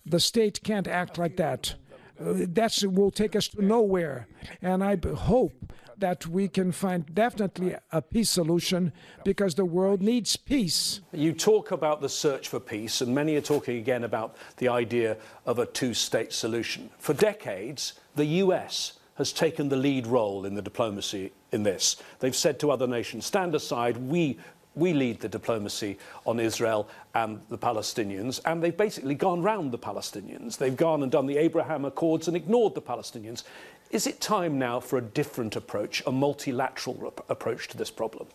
the 0.05 0.19
state 0.19 0.61
can't 0.63 0.87
act 0.87 1.17
like 1.17 1.37
that. 1.37 1.75
Uh, 2.19 2.33
that 2.37 2.83
will 2.87 3.11
take 3.11 3.35
us 3.35 3.47
to 3.49 3.63
nowhere. 3.63 4.27
And 4.61 4.83
I 4.83 4.97
hope 5.15 5.71
that 5.97 6.27
we 6.27 6.47
can 6.47 6.71
find 6.71 7.13
definitely 7.13 7.75
a 7.91 8.01
peace 8.01 8.29
solution 8.29 8.91
because 9.23 9.55
the 9.55 9.65
world 9.65 10.01
needs 10.01 10.37
peace. 10.37 11.01
You 11.11 11.33
talk 11.33 11.71
about 11.71 12.01
the 12.01 12.09
search 12.09 12.47
for 12.47 12.59
peace, 12.59 13.01
and 13.01 13.13
many 13.13 13.35
are 13.35 13.41
talking 13.41 13.77
again 13.77 14.03
about 14.03 14.37
the 14.57 14.69
idea 14.69 15.17
of 15.45 15.59
a 15.59 15.65
two 15.65 15.93
state 15.93 16.33
solution. 16.33 16.89
For 16.99 17.13
decades, 17.13 17.93
the 18.15 18.25
US 18.25 18.99
has 19.15 19.33
taken 19.33 19.69
the 19.69 19.75
lead 19.75 20.05
role 20.05 20.45
in 20.45 20.53
the 20.53 20.61
diplomacy 20.61 21.31
in 21.51 21.63
this. 21.63 21.97
They've 22.19 22.35
said 22.35 22.59
to 22.59 22.71
other 22.71 22.87
nations, 22.87 23.25
stand 23.25 23.55
aside, 23.55 23.97
we 23.97 24.37
we 24.77 24.93
lead 24.93 25.19
the 25.19 25.27
diplomacy 25.27 25.97
on 26.25 26.39
Israel 26.39 26.87
and 27.15 27.41
the 27.49 27.57
Palestinians, 27.57 28.39
and 28.45 28.61
they've 28.61 28.77
basically 28.77 29.15
gone 29.15 29.41
round 29.41 29.71
the 29.71 29.77
Palestinians. 29.77 30.57
They've 30.57 30.75
gone 30.75 31.01
and 31.01 31.11
done 31.11 31.25
the 31.25 31.37
Abraham 31.37 31.83
Accords 31.83 32.27
and 32.27 32.37
ignored 32.37 32.75
the 32.75 32.81
Palestinians. 32.81 33.43
Is 33.89 34.05
it 34.05 34.19
time 34.19 34.59
now 34.59 34.79
for 34.79 34.97
a 34.97 35.01
different 35.01 35.55
approach, 35.55 36.03
a 36.05 36.11
multilateral 36.11 37.13
approach 37.29 37.67
to 37.69 37.77
this 37.77 37.89
problem? 37.89 38.27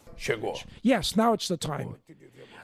Yes, 0.82 1.16
now 1.16 1.32
it's 1.34 1.48
the 1.48 1.56
time. 1.56 1.96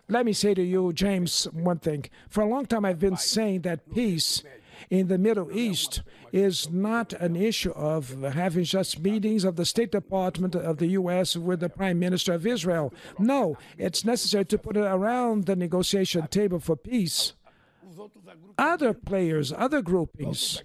Let 0.09 0.25
me 0.25 0.33
say 0.33 0.55
to 0.55 0.63
you, 0.63 0.93
James, 0.95 1.45
one 1.53 1.79
thing. 1.79 2.07
For 2.31 2.43
a 2.43 2.47
long 2.49 2.65
time, 2.65 2.85
I've 2.87 2.99
been 2.99 3.19
saying 3.19 3.61
that 3.63 3.93
peace 3.93 4.43
in 4.91 5.09
the 5.09 5.19
Middle 5.19 5.53
East 5.53 6.03
is 6.33 6.71
not 6.71 7.13
an 7.15 7.37
issue 7.37 7.73
of 7.73 8.23
having 8.23 8.65
just 8.65 9.01
meetings 9.01 9.45
of 9.45 9.57
the 9.57 9.67
State 9.67 9.93
Department 9.93 10.55
of 10.55 10.79
the 10.79 10.87
U.S. 10.89 11.37
with 11.37 11.61
the 11.61 11.69
Prime 11.69 11.99
Minister 11.99 12.33
of 12.33 12.47
Israel. 12.47 12.95
No, 13.19 13.59
it's 13.77 14.05
necessary 14.05 14.45
to 14.47 14.57
put 14.57 14.77
it 14.77 14.85
around 14.85 15.45
the 15.45 15.57
negotiation 15.57 16.27
table 16.29 16.61
for 16.61 16.77
peace. 16.77 17.35
Other 18.57 18.93
players, 18.93 19.53
other 19.53 19.83
groupings, 19.83 20.63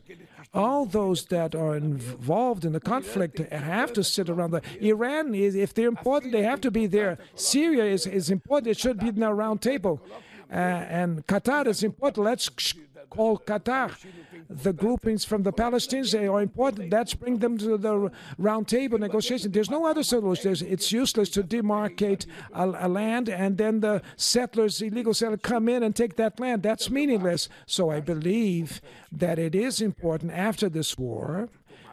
all 0.54 0.86
those 0.86 1.26
that 1.26 1.56
are 1.56 1.76
involved 1.76 2.66
in 2.66 2.74
the 2.74 2.80
conflict 2.80 3.40
have 3.52 3.94
to 3.94 4.04
sit 4.04 4.30
around 4.30 4.52
the 4.52 4.62
Iran. 4.82 5.34
Is 5.34 5.56
if 5.56 5.74
they're 5.74 5.88
important 5.88 6.32
they 6.32 6.44
have 6.44 6.62
to 6.62 6.72
be 6.72 6.86
there. 6.86 7.18
Syria 7.36 7.86
is, 7.86 8.06
is 8.06 8.30
important. 8.30 8.68
It 8.68 8.78
should 8.78 9.00
be 9.00 9.10
in 9.10 9.24
a 9.24 9.34
round 9.34 9.62
table. 9.62 10.02
Uh, 10.52 10.56
and 10.56 11.26
Qatar 11.26 11.66
is 11.68 11.84
important. 11.84 12.26
Let's 12.26 12.50
call 13.14 13.38
Qatar. 13.38 13.96
The 14.50 14.74
groupings 14.74 15.24
from 15.24 15.44
the 15.44 15.54
Palestinians 15.54 16.12
they 16.12 16.28
are 16.28 16.42
important. 16.42 16.92
Let's 16.92 17.14
bring 17.14 17.38
them 17.40 17.58
to 17.60 17.78
the 17.78 18.12
roundtable 18.40 19.00
negotiation. 19.00 19.52
There's 19.52 19.70
no 19.70 19.86
other 19.86 20.04
solution. 20.04 20.44
There's, 20.44 20.62
it's 20.62 20.92
useless 20.92 21.30
to 21.32 21.44
demarcate 21.44 22.26
a, 22.54 22.66
a, 22.88 22.90
land 22.90 23.30
and 23.30 23.58
then 23.58 23.80
the 23.80 24.02
settlers, 24.16 24.82
illegal 24.82 25.14
settlers, 25.14 25.40
come 25.44 25.70
in 25.70 25.84
and 25.84 25.96
take 25.96 26.16
that 26.18 26.40
land. 26.40 26.64
That's 26.64 26.90
meaningless. 26.90 27.50
So 27.66 27.90
I 27.90 28.00
believe 28.00 28.82
that 29.12 29.40
it 29.40 29.56
is 29.56 29.82
important 29.82 30.32
after 30.32 30.68
this 30.70 30.98
war 30.98 31.50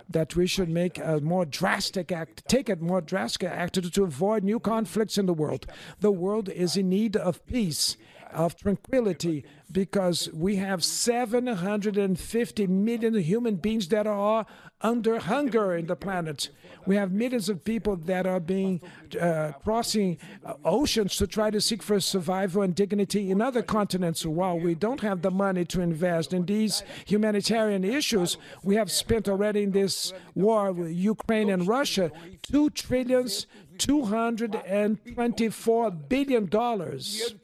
that 0.09 0.35
we 0.35 0.47
should 0.47 0.69
make 0.69 0.99
a 0.99 1.21
more 1.21 1.45
drastic 1.45 2.11
act, 2.11 2.43
take 2.49 2.69
a 2.69 2.77
more 2.77 3.00
drastic 3.00 3.49
act 3.49 3.75
to, 3.75 3.83
to 3.83 4.03
avoid 4.03 4.43
new 4.43 4.59
conflicts 4.59 5.17
in 5.17 5.27
the 5.27 5.33
world. 5.33 5.67
The 6.00 6.11
world 6.11 6.49
is 6.49 6.77
in 6.77 6.89
need 6.89 7.17
of 7.17 7.45
peace 7.47 7.97
of 8.33 8.57
tranquility 8.57 9.45
because 9.73 10.29
we 10.33 10.57
have 10.57 10.83
750 10.85 12.67
million 12.67 13.15
human 13.15 13.57
beings 13.57 13.89
that 13.89 14.07
are 14.07 14.47
under 14.81 15.19
hunger 15.19 15.77
in 15.77 15.87
the 15.87 15.97
planet. 15.97 16.49
We 16.87 16.97
have 16.97 17.13
millions 17.13 17.51
of 17.51 17.63
people 17.65 17.97
that 17.97 18.27
are 18.27 18.41
being 18.41 18.81
uh, 19.21 19.53
crossing 19.63 20.17
oceans 20.65 21.19
to 21.19 21.27
try 21.27 21.51
to 21.51 21.61
seek 21.61 21.83
for 21.83 22.01
survival 22.01 22.63
and 22.63 22.75
dignity 22.75 23.31
in 23.31 23.43
other 23.43 23.63
continents. 23.63 24.25
While 24.25 24.59
we 24.59 24.75
don't 24.75 25.03
have 25.03 25.21
the 25.23 25.31
money 25.31 25.65
to 25.67 25.83
invest 25.83 26.33
in 26.33 26.47
these 26.47 26.83
humanitarian 27.07 27.85
issues, 27.85 28.39
we 28.63 28.77
have 28.77 28.91
spent 28.91 29.29
already 29.29 29.65
in 29.65 29.73
this 29.73 30.15
war 30.35 30.73
with 30.73 30.93
Ukraine 30.93 31.51
and 31.51 31.69
Russia 31.69 32.11
two 32.43 32.71
trillions, 32.71 33.47
224 33.79 35.91
billion 35.91 36.47
dollars 36.47 37.35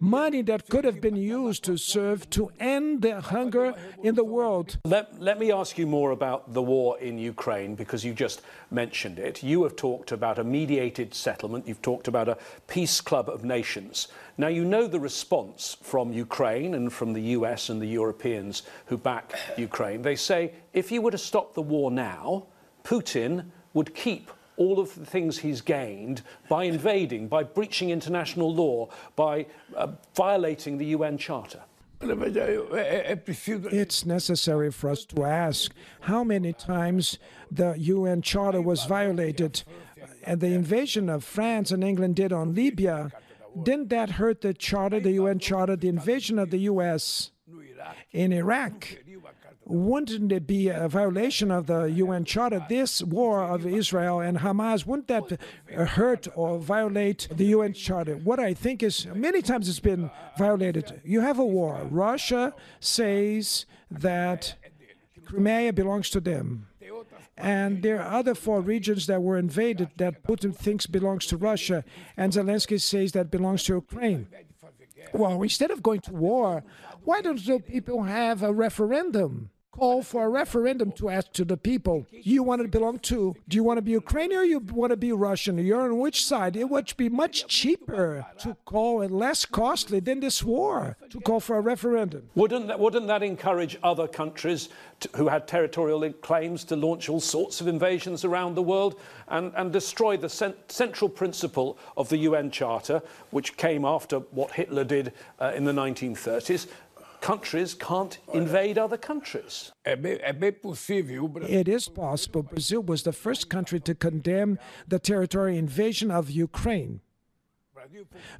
money 0.00 0.42
that 0.42 0.68
could 0.68 0.84
have 0.84 1.00
been 1.00 1.16
used 1.16 1.64
to 1.64 1.76
serve 1.76 2.28
to 2.30 2.50
end 2.58 3.02
the 3.02 3.20
hunger 3.20 3.74
in 4.02 4.14
the 4.14 4.24
world. 4.24 4.78
Let, 4.84 5.20
let 5.20 5.38
me 5.38 5.52
ask 5.52 5.78
you 5.78 5.86
more 5.86 6.10
about 6.10 6.52
the 6.52 6.62
war 6.62 6.98
in 6.98 7.18
Ukraine 7.18 7.74
because 7.74 8.04
you 8.04 8.14
just 8.14 8.42
mentioned 8.70 9.18
it. 9.18 9.42
You 9.42 9.62
have 9.64 9.76
talked 9.76 10.12
about 10.12 10.38
a 10.38 10.44
mediated 10.44 11.14
settlement, 11.14 11.66
you've 11.66 11.82
talked 11.82 12.08
about 12.08 12.28
a 12.28 12.38
peace 12.66 13.00
club 13.00 13.28
of 13.28 13.44
nations. 13.44 14.08
Now, 14.38 14.48
you 14.48 14.64
know 14.64 14.86
the 14.86 15.00
response 15.00 15.76
from 15.82 16.12
Ukraine 16.12 16.74
and 16.74 16.92
from 16.92 17.12
the 17.12 17.22
US 17.36 17.68
and 17.68 17.80
the 17.80 17.86
Europeans 17.86 18.62
who 18.86 18.96
back 18.96 19.34
Ukraine. 19.56 20.02
They 20.02 20.16
say 20.16 20.52
if 20.72 20.90
you 20.90 21.02
were 21.02 21.10
to 21.10 21.18
stop 21.18 21.54
the 21.54 21.62
war 21.62 21.90
now, 21.90 22.46
Putin 22.84 23.46
would 23.74 23.94
keep 23.94 24.30
all 24.56 24.78
of 24.78 24.94
the 24.94 25.06
things 25.06 25.38
he's 25.38 25.60
gained 25.60 26.22
by 26.48 26.64
invading, 26.64 27.28
by 27.28 27.42
breaching 27.42 27.90
international 27.90 28.52
law, 28.54 28.88
by 29.16 29.46
uh, 29.76 29.88
violating 30.14 30.78
the 30.78 30.86
UN 30.86 31.18
Charter? 31.18 31.62
It's 33.72 34.04
necessary 34.04 34.72
for 34.72 34.90
us 34.90 35.04
to 35.06 35.24
ask 35.24 35.72
how 36.00 36.24
many 36.24 36.52
times 36.52 37.18
the 37.50 37.74
UN 37.78 38.22
Charter 38.22 38.60
was 38.60 38.84
violated. 38.86 39.62
And 40.24 40.40
the 40.40 40.48
invasion 40.48 41.08
of 41.08 41.22
France 41.22 41.70
and 41.70 41.84
England 41.84 42.16
did 42.16 42.32
on 42.32 42.54
Libya, 42.54 43.12
didn't 43.62 43.88
that 43.90 44.10
hurt 44.10 44.40
the 44.40 44.54
Charter, 44.54 44.98
the 44.98 45.12
UN 45.12 45.38
Charter, 45.38 45.76
the 45.76 45.88
invasion 45.88 46.38
of 46.38 46.50
the 46.50 46.58
US 46.58 47.30
in 48.10 48.32
Iraq? 48.32 48.98
Wouldn't 49.64 50.32
it 50.32 50.46
be 50.46 50.68
a 50.68 50.88
violation 50.88 51.50
of 51.50 51.66
the 51.66 51.84
UN 51.84 52.24
Charter? 52.24 52.64
This 52.68 53.02
war 53.02 53.42
of 53.42 53.66
Israel 53.66 54.20
and 54.20 54.38
Hamas, 54.38 54.86
wouldn't 54.86 55.08
that 55.08 55.38
hurt 55.72 56.26
or 56.34 56.58
violate 56.58 57.28
the 57.30 57.46
UN 57.46 57.72
Charter? 57.72 58.16
What 58.16 58.40
I 58.40 58.54
think 58.54 58.82
is 58.82 59.06
many 59.14 59.42
times 59.42 59.68
it's 59.68 59.80
been 59.80 60.10
violated. 60.36 61.00
You 61.04 61.20
have 61.20 61.38
a 61.38 61.44
war. 61.44 61.86
Russia 61.90 62.54
says 62.80 63.66
that 63.90 64.56
Crimea 65.24 65.72
belongs 65.72 66.10
to 66.10 66.20
them. 66.20 66.66
And 67.36 67.82
there 67.82 68.00
are 68.00 68.18
other 68.18 68.34
four 68.34 68.60
regions 68.60 69.06
that 69.06 69.22
were 69.22 69.38
invaded 69.38 69.88
that 69.96 70.22
Putin 70.22 70.54
thinks 70.54 70.86
belongs 70.86 71.26
to 71.26 71.36
Russia, 71.36 71.82
and 72.16 72.32
Zelensky 72.32 72.80
says 72.80 73.12
that 73.12 73.30
belongs 73.30 73.64
to 73.64 73.74
Ukraine. 73.74 74.28
Well, 75.12 75.42
instead 75.42 75.70
of 75.70 75.82
going 75.82 76.00
to 76.02 76.12
war, 76.12 76.62
why 77.04 77.20
don't 77.20 77.44
the 77.44 77.58
people 77.60 78.02
have 78.04 78.42
a 78.42 78.52
referendum? 78.52 79.50
call 79.72 80.02
for 80.02 80.24
a 80.24 80.28
referendum 80.28 80.92
to 80.92 81.08
ask 81.08 81.32
to 81.32 81.44
the 81.44 81.56
people, 81.56 82.06
you 82.10 82.42
want 82.42 82.60
to 82.62 82.68
belong 82.68 82.98
to, 82.98 83.34
do 83.48 83.56
you 83.56 83.64
want 83.64 83.78
to 83.78 83.82
be 83.82 83.92
Ukrainian 83.92 84.40
or 84.40 84.44
you 84.44 84.58
want 84.60 84.90
to 84.90 84.96
be 84.96 85.12
Russian? 85.12 85.58
You're 85.58 85.82
on 85.82 85.98
which 85.98 86.24
side? 86.24 86.56
It 86.56 86.68
would 86.68 86.94
be 86.96 87.08
much 87.08 87.46
cheaper 87.48 88.26
to 88.40 88.56
call 88.66 89.00
and 89.00 89.10
less 89.10 89.44
costly 89.46 89.98
than 89.98 90.20
this 90.20 90.44
war 90.44 90.96
to 91.10 91.20
call 91.20 91.40
for 91.40 91.56
a 91.56 91.60
referendum. 91.60 92.28
Wouldn't 92.34 92.68
that, 92.68 92.78
wouldn't 92.78 93.06
that 93.06 93.22
encourage 93.22 93.78
other 93.82 94.06
countries 94.06 94.68
to, 95.00 95.08
who 95.16 95.28
had 95.28 95.48
territorial 95.48 96.02
claims 96.12 96.64
to 96.64 96.76
launch 96.76 97.08
all 97.08 97.20
sorts 97.20 97.60
of 97.60 97.66
invasions 97.66 98.24
around 98.24 98.54
the 98.54 98.62
world 98.62 99.00
and, 99.28 99.52
and 99.56 99.72
destroy 99.72 100.16
the 100.16 100.28
cent 100.28 100.56
central 100.70 101.08
principle 101.08 101.78
of 101.96 102.08
the 102.10 102.18
UN 102.18 102.50
Charter, 102.50 103.02
which 103.30 103.56
came 103.56 103.84
after 103.84 104.18
what 104.18 104.50
Hitler 104.52 104.84
did 104.84 105.12
uh, 105.40 105.52
in 105.56 105.64
the 105.64 105.72
1930s? 105.72 106.66
Countries 107.22 107.72
can't 107.72 108.18
invade 108.34 108.76
other 108.76 108.98
countries. 108.98 109.72
It 111.48 111.68
is 111.68 111.88
possible. 111.88 112.42
Brazil 112.42 112.82
was 112.82 113.04
the 113.04 113.12
first 113.12 113.48
country 113.48 113.80
to 113.80 113.94
condemn 113.94 114.58
the 114.86 114.98
territorial 114.98 115.56
invasion 115.56 116.10
of 116.10 116.30
Ukraine. 116.30 117.00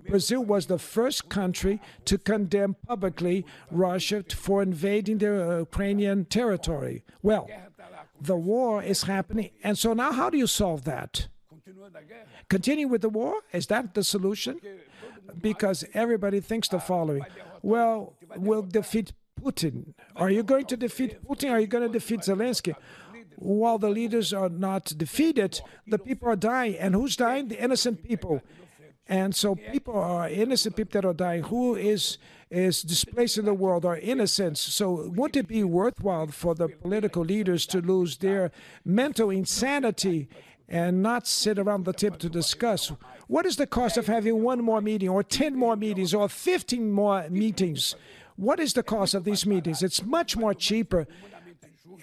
Brazil 0.08 0.44
was 0.44 0.66
the 0.66 0.78
first 0.78 1.28
country 1.28 1.80
to 2.04 2.16
condemn 2.18 2.76
publicly 2.86 3.44
Russia 3.70 4.24
for 4.44 4.62
invading 4.62 5.18
the 5.18 5.58
Ukrainian 5.68 6.24
territory. 6.26 7.02
Well, 7.22 7.48
the 8.20 8.36
war 8.36 8.82
is 8.82 9.02
happening, 9.02 9.50
and 9.64 9.76
so 9.76 9.94
now 9.94 10.12
how 10.12 10.28
do 10.30 10.38
you 10.38 10.46
solve 10.46 10.84
that? 10.84 11.28
Continue 12.48 12.88
with 12.92 13.02
the 13.02 13.08
war? 13.08 13.34
Is 13.52 13.66
that 13.66 13.94
the 13.94 14.04
solution? 14.04 14.60
Because 15.40 15.84
everybody 15.94 16.40
thinks 16.40 16.68
the 16.68 16.78
following 16.78 17.24
well, 17.62 18.14
we'll 18.36 18.62
defeat 18.62 19.12
Putin. 19.40 19.94
Are 20.16 20.30
you 20.30 20.42
going 20.42 20.66
to 20.66 20.76
defeat 20.76 21.22
Putin? 21.26 21.50
Are 21.50 21.60
you 21.60 21.66
going 21.66 21.86
to 21.86 21.92
defeat 21.92 22.20
Zelensky? 22.20 22.74
While 23.36 23.78
the 23.78 23.88
leaders 23.88 24.32
are 24.32 24.48
not 24.48 24.92
defeated, 24.96 25.60
the 25.86 25.98
people 25.98 26.28
are 26.28 26.36
dying. 26.36 26.76
And 26.76 26.94
who's 26.94 27.16
dying? 27.16 27.48
The 27.48 27.62
innocent 27.62 28.04
people. 28.04 28.42
And 29.08 29.34
so 29.34 29.56
people 29.56 29.98
are 29.98 30.28
innocent 30.28 30.76
people 30.76 31.00
that 31.00 31.06
are 31.06 31.14
dying. 31.14 31.42
Who 31.44 31.74
is 31.74 32.18
is 32.52 32.82
displacing 32.82 33.46
the 33.46 33.54
world 33.54 33.86
are 33.86 33.96
innocents. 33.96 34.60
So 34.60 35.08
would 35.08 35.36
it 35.36 35.48
be 35.48 35.64
worthwhile 35.64 36.26
for 36.26 36.54
the 36.54 36.68
political 36.68 37.24
leaders 37.24 37.66
to 37.68 37.80
lose 37.80 38.18
their 38.18 38.52
mental 38.84 39.30
insanity 39.30 40.28
and 40.68 41.02
not 41.02 41.26
sit 41.26 41.58
around 41.58 41.86
the 41.86 41.94
table 41.94 42.18
to 42.18 42.28
discuss 42.28 42.92
what 43.32 43.46
is 43.46 43.56
the 43.56 43.66
cost 43.66 43.96
of 43.96 44.08
having 44.08 44.42
one 44.42 44.62
more 44.62 44.82
meeting 44.82 45.08
or 45.08 45.22
10 45.22 45.56
more 45.56 45.74
meetings 45.74 46.12
or 46.12 46.28
15 46.28 46.92
more 46.92 47.26
meetings? 47.30 47.96
What 48.36 48.60
is 48.60 48.74
the 48.74 48.82
cost 48.82 49.14
of 49.14 49.24
these 49.24 49.46
meetings? 49.46 49.82
It's 49.82 50.04
much 50.04 50.36
more 50.36 50.52
cheaper 50.52 51.06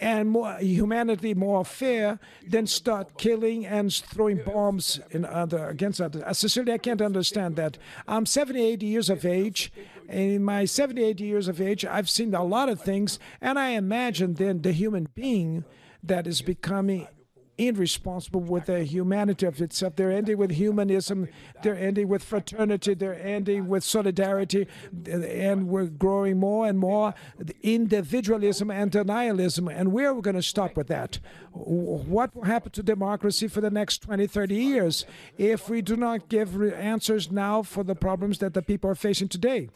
and 0.02 0.32
more 0.32 0.58
humanity 0.58 1.36
more 1.36 1.64
fair 1.64 2.18
than 2.48 2.66
start 2.66 3.20
killing 3.20 3.64
and 3.64 3.94
throwing 3.94 4.42
bombs 4.44 5.02
in 5.12 5.24
other 5.24 5.68
against 5.68 6.02
others. 6.02 6.24
Cecilia, 6.36 6.74
I 6.74 6.78
can't 6.80 7.00
understand 7.02 7.58
that. 7.58 7.78
I'm 8.08 8.26
78 8.26 8.82
years 8.82 9.12
of 9.12 9.24
age. 9.24 9.72
And 10.08 10.32
in 10.32 10.44
my 10.44 10.66
78 10.66 11.20
years 11.20 11.48
of 11.48 11.62
age, 11.62 11.86
I've 11.86 12.10
seen 12.10 12.34
a 12.34 12.44
lot 12.44 12.70
of 12.70 12.82
things, 12.82 13.20
and 13.40 13.60
I 13.60 13.70
imagine 13.70 14.34
then 14.34 14.64
the 14.64 14.72
human 14.72 15.08
being 15.14 15.64
that 16.02 16.26
is 16.26 16.42
becoming 16.42 17.08
irresponsible 17.60 18.40
with 18.40 18.66
the 18.66 18.84
humanity 18.84 19.46
of 19.46 19.62
itself. 19.62 19.96
They're 19.96 20.12
ending 20.12 20.38
with 20.38 20.52
humanism, 20.52 21.28
they're 21.62 21.78
ending 21.78 22.08
with 22.08 22.24
fraternity, 22.24 22.94
they're 22.94 23.22
ending 23.22 23.68
with 23.68 23.84
solidarity, 23.84 24.68
and 25.06 25.68
we're 25.68 25.86
growing 25.86 26.40
more 26.40 26.68
and 26.68 26.80
more 26.80 27.14
individualism 27.62 28.72
and 28.72 28.92
denialism. 28.92 29.72
And 29.72 29.92
where 29.92 30.08
are 30.10 30.14
we 30.14 30.22
going 30.22 30.38
to 30.38 30.42
stop 30.42 30.78
with 30.78 30.88
that? 30.88 31.20
What 31.52 32.34
will 32.36 32.44
happen 32.44 32.72
to 32.72 32.84
democracy 32.84 33.48
for 33.50 33.60
the 33.60 33.70
next 33.70 34.00
20, 34.04 34.26
30 34.26 34.56
years 34.56 35.06
if 35.38 35.70
we 35.70 35.82
do 35.82 35.98
not 35.98 36.30
give 36.30 36.62
answers 36.74 37.30
now 37.30 37.62
for 37.62 37.84
the 37.84 37.96
problems 37.96 38.40
that 38.40 38.54
the 38.54 38.62
people 38.62 38.90
are 38.90 38.96
facing 38.96 39.28
today? 39.28 39.70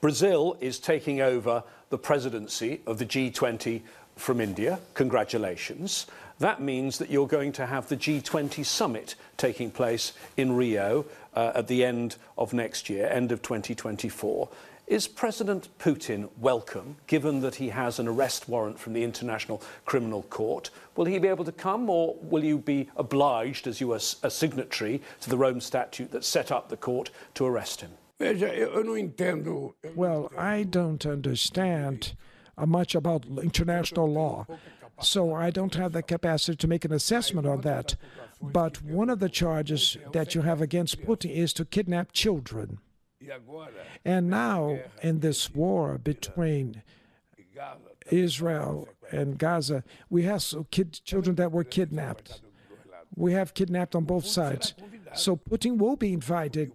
Brazil 0.00 0.56
is 0.60 0.78
taking 0.78 1.20
over 1.20 1.62
the 1.90 1.98
presidency 1.98 2.80
of 2.86 2.98
the 2.98 3.06
G20 3.06 3.82
from 4.16 4.40
India. 4.40 4.80
Congratulations. 4.94 6.06
That 6.38 6.60
means 6.60 6.98
that 6.98 7.10
you're 7.10 7.26
going 7.26 7.52
to 7.52 7.66
have 7.66 7.88
the 7.88 7.96
G20 7.96 8.64
summit 8.64 9.14
taking 9.36 9.70
place 9.70 10.12
in 10.36 10.54
Rio 10.54 11.06
uh, 11.34 11.52
at 11.54 11.68
the 11.68 11.84
end 11.84 12.16
of 12.36 12.52
next 12.52 12.90
year, 12.90 13.08
end 13.08 13.32
of 13.32 13.40
2024. 13.42 14.48
Is 14.86 15.08
President 15.08 15.68
Putin 15.78 16.28
welcome, 16.38 16.96
given 17.08 17.40
that 17.40 17.56
he 17.56 17.70
has 17.70 17.98
an 17.98 18.06
arrest 18.06 18.48
warrant 18.48 18.78
from 18.78 18.92
the 18.92 19.02
International 19.02 19.60
Criminal 19.84 20.22
Court? 20.24 20.70
Will 20.94 21.06
he 21.06 21.18
be 21.18 21.26
able 21.26 21.44
to 21.44 21.52
come, 21.52 21.90
or 21.90 22.16
will 22.20 22.44
you 22.44 22.58
be 22.58 22.88
obliged, 22.96 23.66
as 23.66 23.80
you 23.80 23.92
are 23.92 24.00
a 24.22 24.30
signatory 24.30 25.02
to 25.22 25.30
the 25.30 25.36
Rome 25.36 25.60
Statute 25.60 26.12
that 26.12 26.24
set 26.24 26.52
up 26.52 26.68
the 26.68 26.76
court, 26.76 27.10
to 27.34 27.44
arrest 27.44 27.80
him? 27.80 27.90
Well, 29.96 30.30
I 30.38 30.62
don't 30.62 31.04
understand 31.04 32.12
Uh, 32.58 32.64
much 32.64 32.94
about 32.94 33.26
international 33.42 34.10
law. 34.10 34.46
So 35.00 35.34
I 35.34 35.50
don't 35.50 35.74
have 35.74 35.92
the 35.92 36.02
capacity 36.02 36.56
to 36.56 36.66
make 36.66 36.86
an 36.86 36.92
assessment 36.92 37.46
on 37.46 37.60
that. 37.62 37.96
But 38.40 38.82
one 38.82 39.10
of 39.10 39.20
the 39.20 39.28
charges 39.28 39.98
that 40.12 40.34
you 40.34 40.42
have 40.42 40.62
against 40.62 41.02
Putin 41.02 41.30
is 41.30 41.52
to 41.54 41.64
kidnap 41.66 42.12
children. 42.12 42.78
And 44.04 44.30
now, 44.30 44.78
in 45.02 45.20
this 45.20 45.54
war 45.54 45.98
between 45.98 46.82
Israel 48.10 48.88
and 49.10 49.38
Gaza, 49.38 49.84
we 50.08 50.22
have 50.22 50.44
kid, 50.70 51.00
children 51.04 51.36
that 51.36 51.52
were 51.52 51.64
kidnapped. 51.64 52.40
We 53.16 53.32
have 53.32 53.54
kidnapped 53.54 53.96
on 53.96 54.04
both 54.04 54.26
sides. 54.26 54.74
So 55.14 55.36
Putin 55.36 55.78
will 55.78 55.96
be 55.96 56.12
invited. 56.12 56.74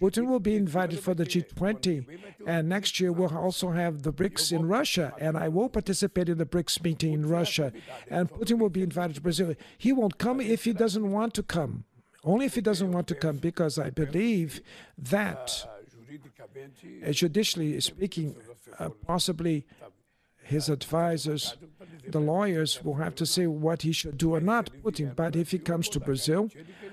Putin 0.00 0.28
will 0.28 0.40
be 0.40 0.54
invited 0.56 1.00
for 1.00 1.14
the 1.14 1.24
G20, 1.24 2.06
and 2.46 2.68
next 2.68 3.00
year 3.00 3.10
we'll 3.10 3.36
also 3.36 3.70
have 3.72 4.02
the 4.02 4.12
BRICS 4.12 4.52
in 4.52 4.66
Russia, 4.66 5.12
and 5.18 5.36
I 5.36 5.48
will 5.48 5.68
participate 5.68 6.28
in 6.28 6.38
the 6.38 6.46
BRICS 6.46 6.82
meeting 6.84 7.12
in 7.12 7.28
Russia, 7.28 7.72
and 8.08 8.30
Putin 8.30 8.58
will 8.58 8.70
be 8.70 8.82
invited 8.82 9.16
to 9.16 9.20
Brazil. 9.20 9.54
He 9.78 9.92
won't 9.92 10.18
come 10.18 10.40
if 10.40 10.64
he 10.64 10.72
doesn't 10.72 11.10
want 11.10 11.34
to 11.34 11.42
come, 11.42 11.84
only 12.22 12.46
if 12.46 12.54
he 12.54 12.60
doesn't 12.60 12.92
want 12.92 13.06
to 13.08 13.14
come, 13.14 13.38
because 13.38 13.78
I 13.78 13.90
believe 13.90 14.60
that, 14.98 15.66
uh, 17.04 17.10
judicially 17.10 17.80
speaking, 17.80 18.36
uh, 18.78 18.90
possibly 19.06 19.64
his 20.44 20.68
advisors, 20.68 21.56
the 22.06 22.20
lawyers, 22.20 22.84
will 22.84 22.94
have 22.94 23.14
to 23.16 23.26
say 23.26 23.46
what 23.46 23.82
he 23.82 23.92
should 23.92 24.18
do 24.18 24.34
or 24.34 24.40
not 24.40 24.70
put 24.82 24.94
Putin. 24.94 25.16
But 25.16 25.36
if 25.36 25.50
he 25.50 25.58
comes 25.58 25.88
to 25.90 26.00
Brazil, 26.00 26.50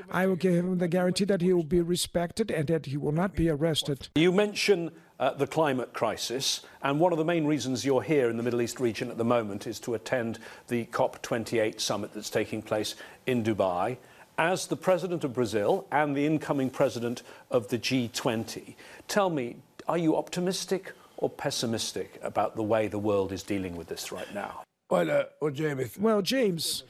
I 0.10 0.26
will 0.26 0.38
give 0.38 0.56
him 0.56 0.78
the 0.78 0.88
guarantee 0.88 1.26
that 1.26 1.42
he 1.42 1.54
will 1.54 1.64
be 1.64 1.82
respected 1.82 2.50
and 2.50 2.68
that 2.68 2.86
he 2.86 2.98
will 2.98 3.12
not 3.12 3.36
be 3.36 3.50
arrested. 3.50 4.10
You 4.16 4.32
mention 4.32 4.92
uh, 5.20 5.34
the 5.34 5.48
climate 5.48 5.94
crisis, 5.94 6.62
and 6.82 7.00
one 7.00 7.12
of 7.12 7.18
the 7.18 7.26
main 7.26 7.46
reasons 7.46 7.86
you're 7.86 8.02
here 8.02 8.30
in 8.30 8.38
the 8.38 8.44
Middle 8.44 8.62
East 8.62 8.80
region 8.80 9.12
at 9.12 9.18
the 9.18 9.24
moment 9.24 9.68
is 9.68 9.80
to 9.82 9.94
attend 9.94 10.40
the 10.68 10.86
COP28 10.86 11.80
summit 11.80 12.12
that's 12.14 12.30
taking 12.30 12.62
place 12.62 12.96
in 13.28 13.44
Dubai. 13.44 13.98
As 14.38 14.66
the 14.66 14.76
president 14.76 15.24
of 15.24 15.34
Brazil 15.34 15.86
and 15.92 16.16
the 16.16 16.26
incoming 16.26 16.72
president 16.72 17.22
of 17.52 17.68
the 17.68 17.78
G20, 17.78 18.76
tell 19.08 19.30
me, 19.30 19.58
are 19.88 19.98
you 19.98 20.16
optimistic 20.16 20.94
or 21.22 21.30
pessimistic 21.30 22.20
about 22.22 22.56
the 22.56 22.64
way 22.64 22.88
the 22.88 23.00
world 23.00 23.32
is 23.32 23.44
dealing 23.44 23.78
with 23.78 23.88
this 23.88 24.12
right 24.12 24.34
now? 24.34 24.64
Well, 24.90 25.10
uh, 25.10 25.24
well 25.40 25.52
James. 25.52 25.98
Well, 25.98 26.22
James, 26.22 26.84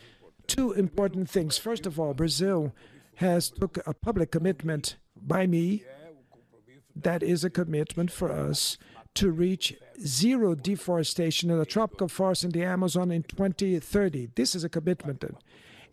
two 0.48 0.72
important 0.72 1.30
things. 1.30 1.60
First 1.60 1.86
of 1.86 2.00
all, 2.00 2.16
Brazil 2.16 2.74
has 3.16 3.52
took 3.52 3.78
a 3.86 3.94
public 3.94 4.32
commitment 4.32 4.96
by 5.16 5.46
me 5.46 5.84
that 6.96 7.22
is 7.22 7.44
a 7.44 7.50
commitment 7.50 8.12
for 8.12 8.32
us 8.32 8.78
to 9.14 9.30
reach 9.30 9.76
zero 10.06 10.56
deforestation 10.56 11.50
in 11.52 11.60
the 11.60 11.66
tropical 11.66 12.08
forest 12.08 12.44
in 12.44 12.52
the 12.52 12.64
Amazon 12.64 13.12
in 13.12 13.24
2030. 13.24 14.30
This 14.36 14.56
is 14.56 14.64
a 14.64 14.70
commitment. 14.70 15.24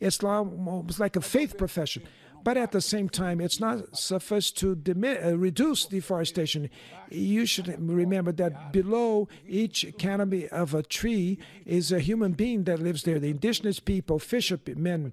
Islam 0.00 0.84
It's 0.88 1.00
like 1.00 1.16
a 1.16 1.20
faith 1.20 1.58
profession. 1.58 2.04
But 2.44 2.56
at 2.56 2.72
the 2.72 2.80
same 2.80 3.08
time, 3.08 3.40
it's 3.40 3.60
not 3.60 3.96
sufficient 3.96 4.84
to 4.84 5.26
uh, 5.26 5.36
reduce 5.36 5.86
deforestation. 5.86 6.70
You 7.10 7.46
should 7.46 7.68
remember 7.80 8.32
that 8.32 8.72
below 8.72 9.28
each 9.46 9.86
canopy 9.98 10.48
of 10.48 10.74
a 10.74 10.82
tree 10.82 11.38
is 11.66 11.92
a 11.92 12.00
human 12.00 12.32
being 12.32 12.64
that 12.64 12.80
lives 12.80 13.02
there. 13.02 13.18
The 13.18 13.30
indigenous 13.30 13.80
people, 13.80 14.18
fishermen, 14.18 15.12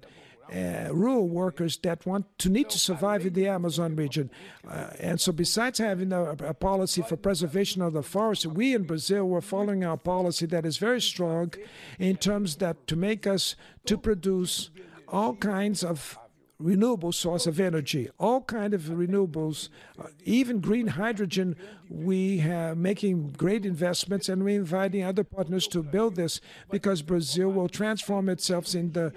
uh, 0.54 0.88
rural 0.92 1.28
workers 1.28 1.76
that 1.78 2.06
want 2.06 2.26
to 2.38 2.48
need 2.48 2.70
to 2.70 2.78
survive 2.78 3.26
in 3.26 3.32
the 3.32 3.48
Amazon 3.48 3.96
region. 3.96 4.30
Uh, 4.68 4.90
and 5.00 5.20
so, 5.20 5.32
besides 5.32 5.78
having 5.78 6.12
a, 6.12 6.22
a, 6.22 6.54
policy 6.54 7.02
for 7.02 7.16
preservation 7.16 7.82
of 7.82 7.92
the 7.92 8.02
forest, 8.02 8.46
we 8.46 8.74
in 8.74 8.84
Brazil 8.84 9.24
were 9.24 9.40
following 9.40 9.84
our 9.84 9.96
policy 9.96 10.46
that 10.46 10.64
is 10.64 10.78
very 10.78 11.00
strong 11.00 11.52
in 11.98 12.16
terms 12.16 12.56
that 12.56 12.86
to 12.86 12.94
make 12.94 13.26
us 13.26 13.56
to 13.86 13.98
produce 13.98 14.70
all 15.08 15.34
kinds 15.34 15.82
of 15.82 16.18
renewable 16.58 17.12
source 17.12 17.46
of 17.46 17.60
energy, 17.60 18.08
all 18.18 18.40
kind 18.40 18.72
of 18.72 18.82
renewables, 18.82 19.68
uh, 19.98 20.06
even 20.24 20.60
green 20.60 20.86
hydrogen. 20.86 21.56
We 21.90 22.40
are 22.42 22.74
making 22.74 23.32
great 23.32 23.66
investments, 23.66 24.28
and 24.28 24.42
we're 24.42 24.58
inviting 24.60 25.02
other 25.02 25.24
partners 25.24 25.66
to 25.68 25.82
build 25.82 26.16
this 26.16 26.40
because 26.70 27.02
Brazil 27.02 27.50
will 27.50 27.68
transform 27.68 28.28
itself 28.28 28.74
in 28.74 28.92
the 28.92 29.12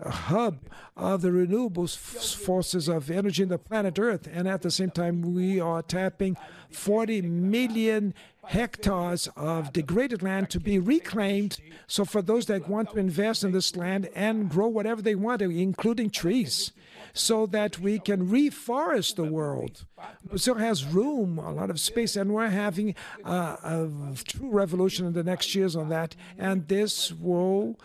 hub 0.00 0.60
of 0.96 1.22
the 1.22 1.32
renewable 1.32 1.86
forces 1.86 2.88
of 2.88 3.10
energy 3.10 3.42
in 3.42 3.48
the 3.48 3.58
planet 3.58 3.98
Earth. 3.98 4.28
And 4.30 4.48
at 4.48 4.62
the 4.62 4.70
same 4.70 4.90
time, 4.90 5.34
we 5.34 5.60
are 5.60 5.82
tapping 5.82 6.36
40 6.70 7.22
million 7.22 8.14
hectares 8.46 9.28
of 9.36 9.72
degraded 9.72 10.22
land 10.22 10.50
to 10.50 10.60
be 10.60 10.78
reclaimed. 10.78 11.58
So, 11.86 12.04
for 12.04 12.22
those 12.22 12.46
that 12.46 12.68
want 12.68 12.90
to 12.92 12.98
invest 12.98 13.44
in 13.44 13.52
this 13.52 13.74
land 13.76 14.08
and 14.14 14.50
grow 14.50 14.68
whatever 14.68 15.02
they 15.02 15.14
want, 15.14 15.42
including 15.42 16.10
trees, 16.10 16.72
so 17.14 17.46
that 17.46 17.78
we 17.78 17.98
can 17.98 18.28
reforest 18.28 19.14
the 19.14 19.24
world. 19.24 19.86
Brazil 20.24 20.56
has 20.56 20.84
room, 20.84 21.38
a 21.38 21.52
lot 21.52 21.70
of 21.70 21.80
space, 21.80 22.16
and 22.16 22.34
we're 22.34 22.50
having 22.50 22.94
a, 23.24 23.32
a 23.32 24.14
true 24.24 24.50
revolution 24.50 25.06
in 25.06 25.12
the 25.12 25.22
next 25.22 25.54
years 25.54 25.76
on 25.76 25.88
that. 25.88 26.16
And 26.36 26.68
this 26.68 27.12
will 27.12 27.78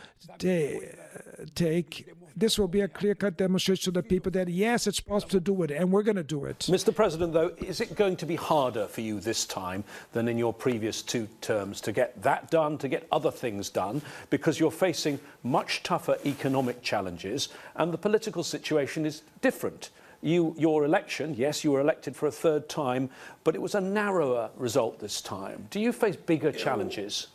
take 1.54 2.08
this 2.40 2.58
will 2.58 2.68
be 2.68 2.82
a 2.82 2.88
clear-cut 2.88 3.38
demonstration 3.38 3.84
to 3.84 3.92
the 3.92 4.04
people 4.04 4.32
that 4.32 4.48
yes, 4.48 4.88
it's 4.88 5.02
possible 5.02 5.32
to 5.32 5.40
do 5.40 5.62
it, 5.64 5.72
and 5.72 5.92
we're 5.92 6.04
going 6.04 6.16
to 6.16 6.24
do 6.24 6.46
it. 6.46 6.60
Mr. 6.60 6.96
President, 6.96 7.34
though, 7.34 7.52
is 7.58 7.82
it 7.82 7.96
going 7.96 8.16
to 8.16 8.26
be 8.26 8.36
harder 8.36 8.88
for 8.88 9.02
you 9.02 9.20
this 9.20 9.46
time 9.46 9.84
than 10.14 10.28
in 10.28 10.38
your 10.38 10.54
previous 10.54 11.02
two 11.02 11.28
terms 11.42 11.82
to 11.82 11.92
get 11.92 12.22
that 12.22 12.50
done, 12.50 12.78
to 12.78 12.88
get 12.88 13.06
other 13.12 13.32
things 13.32 13.70
done, 13.70 14.02
because 14.30 14.60
you're 14.60 14.72
facing 14.72 15.20
much 15.44 15.84
tougher 15.84 16.18
economic 16.26 16.82
challenges, 16.82 17.50
and 17.76 17.94
the 17.94 17.98
political 17.98 18.44
situation 18.44 19.06
is 19.06 19.24
different? 19.42 19.90
You, 20.22 20.54
your 20.58 20.86
election, 20.86 21.36
yes, 21.38 21.64
you 21.64 21.72
were 21.72 21.82
elected 21.82 22.16
for 22.16 22.28
a 22.28 22.32
third 22.32 22.68
time, 22.68 23.10
but 23.44 23.56
it 23.56 23.62
was 23.62 23.76
a 23.76 23.82
narrower 23.82 24.50
result 24.58 25.00
this 25.00 25.22
time. 25.22 25.68
Do 25.70 25.80
you 25.80 25.92
face 25.92 26.16
bigger 26.16 26.52
challenges? 26.52 27.28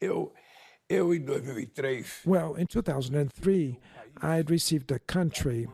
Eu, 0.00 0.08
Eu, 0.08 0.30
em 0.30 0.30
2003. 0.30 0.45
Well, 2.24 2.54
in 2.54 2.66
2003, 2.68 3.78
I 4.22 4.36
had 4.36 4.50
received 4.50 4.92
a 4.92 5.00
country 5.00 5.68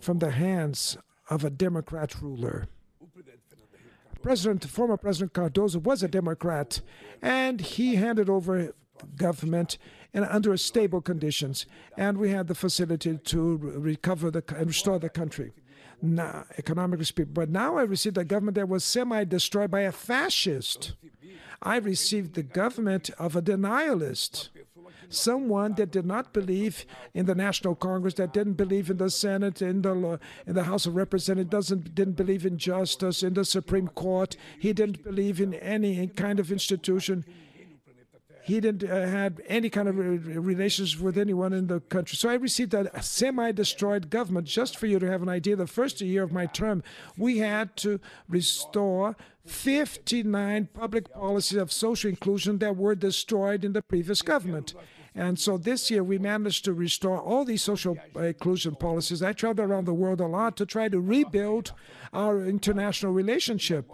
from 0.00 0.18
the 0.18 0.30
hands 0.30 0.96
of 1.28 1.44
a 1.44 1.50
Democrat 1.50 2.20
ruler. 2.22 2.66
President, 4.22 4.64
former 4.64 4.96
President 4.96 5.34
Cardoso 5.34 5.82
was 5.82 6.02
a 6.02 6.08
Democrat, 6.08 6.80
and 7.20 7.60
he 7.60 7.96
handed 7.96 8.28
over 8.28 8.72
government 9.16 9.78
under 10.14 10.56
stable 10.56 11.02
conditions, 11.02 11.66
and 11.96 12.16
we 12.16 12.30
had 12.30 12.46
the 12.46 12.54
facility 12.54 13.18
to 13.18 13.56
recover 13.58 14.30
the 14.30 14.42
and 14.56 14.68
restore 14.68 14.98
the 14.98 15.10
country. 15.10 15.52
Now, 16.02 16.44
economically 16.58 17.06
speaking, 17.06 17.32
but 17.32 17.48
now 17.48 17.78
I 17.78 17.82
received 17.82 18.18
a 18.18 18.24
government 18.24 18.56
that 18.56 18.68
was 18.68 18.84
semi-destroyed 18.84 19.70
by 19.70 19.80
a 19.80 19.92
fascist. 19.92 20.92
I 21.62 21.78
received 21.78 22.34
the 22.34 22.42
government 22.42 23.10
of 23.18 23.34
a 23.34 23.42
denialist, 23.42 24.50
someone 25.08 25.74
that 25.74 25.90
did 25.90 26.04
not 26.04 26.32
believe 26.34 26.84
in 27.14 27.26
the 27.26 27.34
National 27.34 27.74
Congress, 27.74 28.14
that 28.14 28.34
didn't 28.34 28.54
believe 28.54 28.90
in 28.90 28.98
the 28.98 29.08
Senate, 29.08 29.62
in 29.62 29.82
the 29.82 30.20
in 30.46 30.54
the 30.54 30.64
House 30.64 30.84
of 30.86 30.96
Representatives, 30.96 31.50
doesn't 31.50 31.94
didn't 31.94 32.16
believe 32.16 32.44
in 32.44 32.58
justice, 32.58 33.22
in 33.22 33.34
the 33.34 33.44
Supreme 33.44 33.88
Court. 33.88 34.36
He 34.58 34.72
didn't 34.72 35.02
believe 35.02 35.40
in 35.40 35.54
any 35.54 36.08
kind 36.08 36.38
of 36.38 36.52
institution. 36.52 37.24
He 38.46 38.60
didn't 38.60 38.88
uh, 38.88 39.08
have 39.08 39.40
any 39.48 39.68
kind 39.68 39.88
of 39.88 39.98
relations 39.98 41.00
with 41.00 41.18
anyone 41.18 41.52
in 41.52 41.66
the 41.66 41.80
country. 41.80 42.16
So 42.16 42.28
I 42.28 42.34
received 42.34 42.74
a 42.74 43.02
semi-destroyed 43.02 44.08
government. 44.08 44.46
Just 44.46 44.78
for 44.78 44.86
you 44.86 45.00
to 45.00 45.10
have 45.10 45.20
an 45.20 45.28
idea, 45.28 45.56
the 45.56 45.66
first 45.66 46.00
year 46.00 46.22
of 46.22 46.30
my 46.30 46.46
term, 46.46 46.84
we 47.18 47.38
had 47.38 47.76
to 47.78 47.98
restore 48.28 49.16
59 49.46 50.68
public 50.72 51.12
policies 51.12 51.58
of 51.58 51.72
social 51.72 52.08
inclusion 52.08 52.58
that 52.58 52.76
were 52.76 52.94
destroyed 52.94 53.64
in 53.64 53.72
the 53.72 53.82
previous 53.82 54.22
government. 54.22 54.74
And 55.12 55.40
so 55.40 55.58
this 55.58 55.90
year 55.90 56.04
we 56.04 56.18
managed 56.18 56.64
to 56.66 56.72
restore 56.72 57.18
all 57.18 57.44
these 57.44 57.64
social 57.64 57.98
inclusion 58.14 58.76
policies. 58.76 59.24
I 59.24 59.32
traveled 59.32 59.68
around 59.68 59.86
the 59.86 59.94
world 59.94 60.20
a 60.20 60.26
lot 60.26 60.56
to 60.58 60.66
try 60.66 60.88
to 60.88 61.00
rebuild 61.00 61.72
our 62.12 62.44
international 62.44 63.12
relationship. 63.12 63.90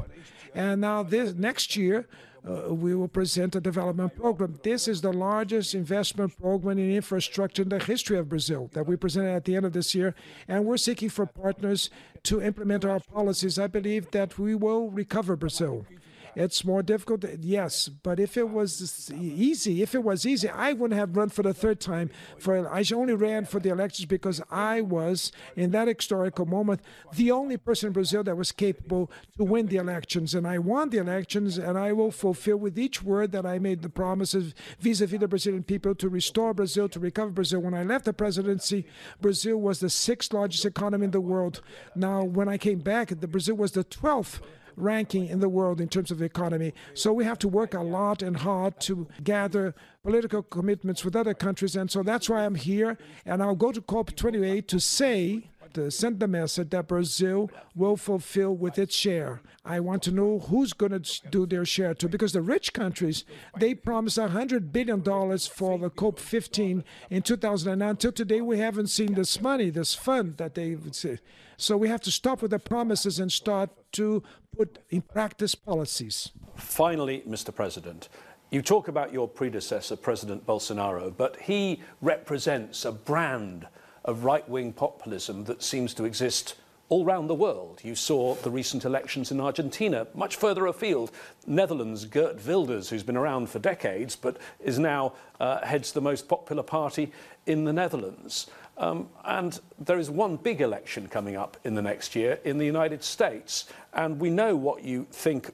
And 0.54 0.82
now 0.82 1.02
this 1.02 1.32
next 1.32 1.74
year 1.74 2.06
uh, 2.48 2.74
we 2.74 2.94
will 2.94 3.08
present 3.08 3.54
a 3.54 3.60
development 3.60 4.16
program. 4.16 4.58
This 4.62 4.88
is 4.88 5.00
the 5.00 5.12
largest 5.12 5.74
investment 5.74 6.36
program 6.40 6.78
in 6.78 6.90
infrastructure 6.90 7.62
in 7.62 7.68
the 7.68 7.78
history 7.78 8.18
of 8.18 8.28
Brazil 8.28 8.68
that 8.72 8.86
we 8.86 8.96
presented 8.96 9.34
at 9.34 9.44
the 9.44 9.54
end 9.54 9.66
of 9.66 9.72
this 9.72 9.94
year. 9.94 10.14
And 10.48 10.64
we're 10.64 10.76
seeking 10.76 11.08
for 11.08 11.26
partners 11.26 11.90
to 12.24 12.42
implement 12.42 12.84
our 12.84 13.00
policies. 13.00 13.58
I 13.58 13.68
believe 13.68 14.10
that 14.10 14.38
we 14.38 14.54
will 14.54 14.90
recover 14.90 15.36
Brazil. 15.36 15.86
It's 16.34 16.64
more 16.64 16.82
difficult, 16.82 17.24
yes. 17.40 17.88
But 17.88 18.18
if 18.18 18.36
it 18.36 18.48
was 18.48 19.10
easy, 19.12 19.82
if 19.82 19.94
it 19.94 20.02
was 20.02 20.24
easy, 20.24 20.48
I 20.48 20.72
wouldn't 20.72 20.98
have 20.98 21.16
run 21.16 21.28
for 21.28 21.42
the 21.42 21.52
third 21.52 21.78
time. 21.78 22.10
For 22.38 22.66
I 22.68 22.82
only 22.94 23.14
ran 23.14 23.44
for 23.44 23.60
the 23.60 23.68
elections 23.68 24.06
because 24.06 24.40
I 24.50 24.80
was, 24.80 25.30
in 25.56 25.72
that 25.72 25.88
historical 25.88 26.46
moment, 26.46 26.80
the 27.14 27.30
only 27.30 27.58
person 27.58 27.88
in 27.88 27.92
Brazil 27.92 28.22
that 28.24 28.36
was 28.36 28.50
capable 28.50 29.10
to 29.36 29.44
win 29.44 29.66
the 29.66 29.76
elections. 29.76 30.34
And 30.34 30.46
I 30.46 30.58
won 30.58 30.88
the 30.88 30.98
elections, 30.98 31.58
and 31.58 31.76
I 31.78 31.92
will 31.92 32.10
fulfill 32.10 32.56
with 32.56 32.78
each 32.78 33.02
word 33.02 33.32
that 33.32 33.44
I 33.44 33.58
made 33.58 33.82
the 33.82 33.90
promises 33.90 34.54
vis-a-vis 34.80 35.20
the 35.20 35.28
Brazilian 35.28 35.62
people 35.62 35.94
to 35.96 36.08
restore 36.08 36.54
Brazil, 36.54 36.88
to 36.88 37.00
recover 37.00 37.30
Brazil. 37.30 37.60
When 37.60 37.74
I 37.74 37.82
left 37.82 38.06
the 38.06 38.12
presidency, 38.14 38.86
Brazil 39.20 39.58
was 39.58 39.80
the 39.80 39.90
sixth 39.90 40.32
largest 40.32 40.64
economy 40.64 41.04
in 41.04 41.10
the 41.10 41.20
world. 41.20 41.60
Now, 41.94 42.24
when 42.24 42.48
I 42.48 42.56
came 42.56 42.78
back, 42.78 43.08
the 43.08 43.28
Brazil 43.28 43.56
was 43.56 43.72
the 43.72 43.84
12th 43.84 44.40
ranking 44.76 45.26
in 45.26 45.40
the 45.40 45.48
world 45.48 45.80
in 45.80 45.88
terms 45.88 46.10
of 46.10 46.18
the 46.18 46.24
economy. 46.24 46.72
So 46.94 47.12
we 47.12 47.24
have 47.24 47.38
to 47.40 47.48
work 47.48 47.74
a 47.74 47.80
lot 47.80 48.22
and 48.22 48.36
hard 48.36 48.80
to 48.80 49.08
gather 49.22 49.74
political 50.02 50.42
commitments 50.42 51.04
with 51.04 51.14
other 51.14 51.34
countries. 51.34 51.76
And 51.76 51.90
so 51.90 52.02
that's 52.02 52.28
why 52.28 52.44
I'm 52.44 52.54
here. 52.56 52.98
And 53.24 53.42
I'll 53.42 53.54
go 53.54 53.72
to 53.72 53.80
COP28 53.80 54.66
to 54.68 54.80
say, 54.80 55.50
to 55.74 55.86
uh, 55.86 55.90
send 55.90 56.20
the 56.20 56.28
message 56.28 56.70
that 56.70 56.88
Brazil 56.88 57.50
will 57.74 57.96
fulfill 57.96 58.54
with 58.54 58.78
its 58.78 58.94
share. 58.94 59.40
I 59.64 59.80
want 59.80 60.02
to 60.04 60.10
know 60.10 60.40
who's 60.40 60.72
going 60.72 61.00
to 61.00 61.28
do 61.30 61.46
their 61.46 61.64
share 61.64 61.94
too, 61.94 62.08
because 62.08 62.32
the 62.32 62.42
rich 62.42 62.72
countries, 62.72 63.24
they 63.58 63.74
promised 63.74 64.18
$100 64.18 64.72
billion 64.72 65.02
for 65.02 65.78
the 65.78 65.90
COP15 65.90 66.82
in 67.10 67.22
2009. 67.22 67.88
Until 67.88 68.12
today, 68.12 68.40
we 68.40 68.58
haven't 68.58 68.88
seen 68.88 69.14
this 69.14 69.40
money, 69.40 69.70
this 69.70 69.94
fund 69.94 70.36
that 70.38 70.54
they 70.54 70.74
would 70.74 70.94
say. 70.94 71.18
So 71.56 71.76
we 71.76 71.88
have 71.88 72.00
to 72.02 72.10
stop 72.10 72.42
with 72.42 72.50
the 72.50 72.58
promises 72.58 73.18
and 73.18 73.30
start 73.30 73.70
to 73.92 74.22
put 74.56 74.78
in 74.90 75.02
practice 75.02 75.54
policies. 75.54 76.30
Finally, 76.56 77.22
Mr. 77.28 77.54
President, 77.54 78.08
you 78.50 78.60
talk 78.60 78.88
about 78.88 79.12
your 79.12 79.28
predecessor, 79.28 79.96
President 79.96 80.46
Bolsonaro, 80.46 81.14
but 81.16 81.36
he 81.40 81.80
represents 82.00 82.84
a 82.84 82.92
brand 82.92 83.66
of 84.04 84.24
right 84.24 84.48
wing 84.48 84.72
populism 84.72 85.44
that 85.44 85.62
seems 85.62 85.94
to 85.94 86.04
exist 86.04 86.54
all 86.88 87.06
around 87.06 87.26
the 87.26 87.34
world. 87.34 87.80
You 87.82 87.94
saw 87.94 88.34
the 88.34 88.50
recent 88.50 88.84
elections 88.84 89.30
in 89.30 89.40
Argentina, 89.40 90.06
much 90.14 90.36
further 90.36 90.66
afield. 90.66 91.10
Netherlands, 91.46 92.04
Geert 92.04 92.44
Wilders, 92.46 92.90
who's 92.90 93.02
been 93.02 93.16
around 93.16 93.48
for 93.48 93.58
decades 93.58 94.14
but 94.14 94.36
is 94.60 94.78
now 94.78 95.14
uh, 95.40 95.64
heads 95.64 95.92
the 95.92 96.02
most 96.02 96.28
popular 96.28 96.62
party 96.62 97.10
in 97.46 97.64
the 97.64 97.72
Netherlands. 97.72 98.48
Um, 98.76 99.08
and 99.24 99.58
there 99.78 99.98
is 99.98 100.10
one 100.10 100.36
big 100.36 100.60
election 100.60 101.08
coming 101.08 101.34
up 101.34 101.56
in 101.64 101.74
the 101.74 101.82
next 101.82 102.14
year 102.14 102.38
in 102.44 102.58
the 102.58 102.66
United 102.66 103.02
States. 103.02 103.66
And 103.94 104.20
we 104.20 104.28
know 104.28 104.54
what 104.54 104.84
you 104.84 105.06
think 105.10 105.50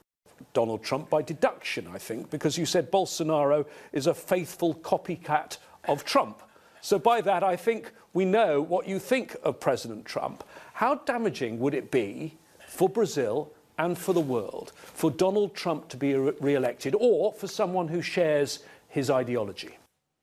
Donald 0.51 0.83
Trump 0.83 1.09
by 1.09 1.21
deduction, 1.21 1.87
I 1.87 1.99
think, 1.99 2.29
because 2.29 2.57
you 2.57 2.65
said 2.65 2.91
Bolsonaro 2.91 3.65
is 3.93 4.07
a 4.07 4.13
faithful 4.13 4.75
copycat 4.75 5.57
of 5.87 6.03
Trump. 6.03 6.41
So 6.81 6.97
by 6.97 7.21
that, 7.21 7.43
I 7.43 7.55
think 7.55 7.91
we 8.13 8.25
know 8.25 8.61
what 8.61 8.87
you 8.87 8.99
think 8.99 9.35
of 9.43 9.59
President 9.59 10.05
Trump. 10.05 10.43
How 10.73 10.95
damaging 10.95 11.59
would 11.59 11.73
it 11.73 11.91
be 11.91 12.37
for 12.67 12.89
Brazil 12.89 13.51
and 13.77 13.97
for 13.97 14.13
the 14.13 14.21
world 14.21 14.71
for 14.75 15.09
Donald 15.11 15.55
Trump 15.55 15.89
to 15.89 15.97
be 15.97 16.13
re 16.15 16.55
elected 16.55 16.95
or 16.99 17.33
for 17.33 17.47
someone 17.47 17.87
who 17.87 18.01
shares 18.01 18.59
his 18.87 19.09
ideology? 19.09 19.77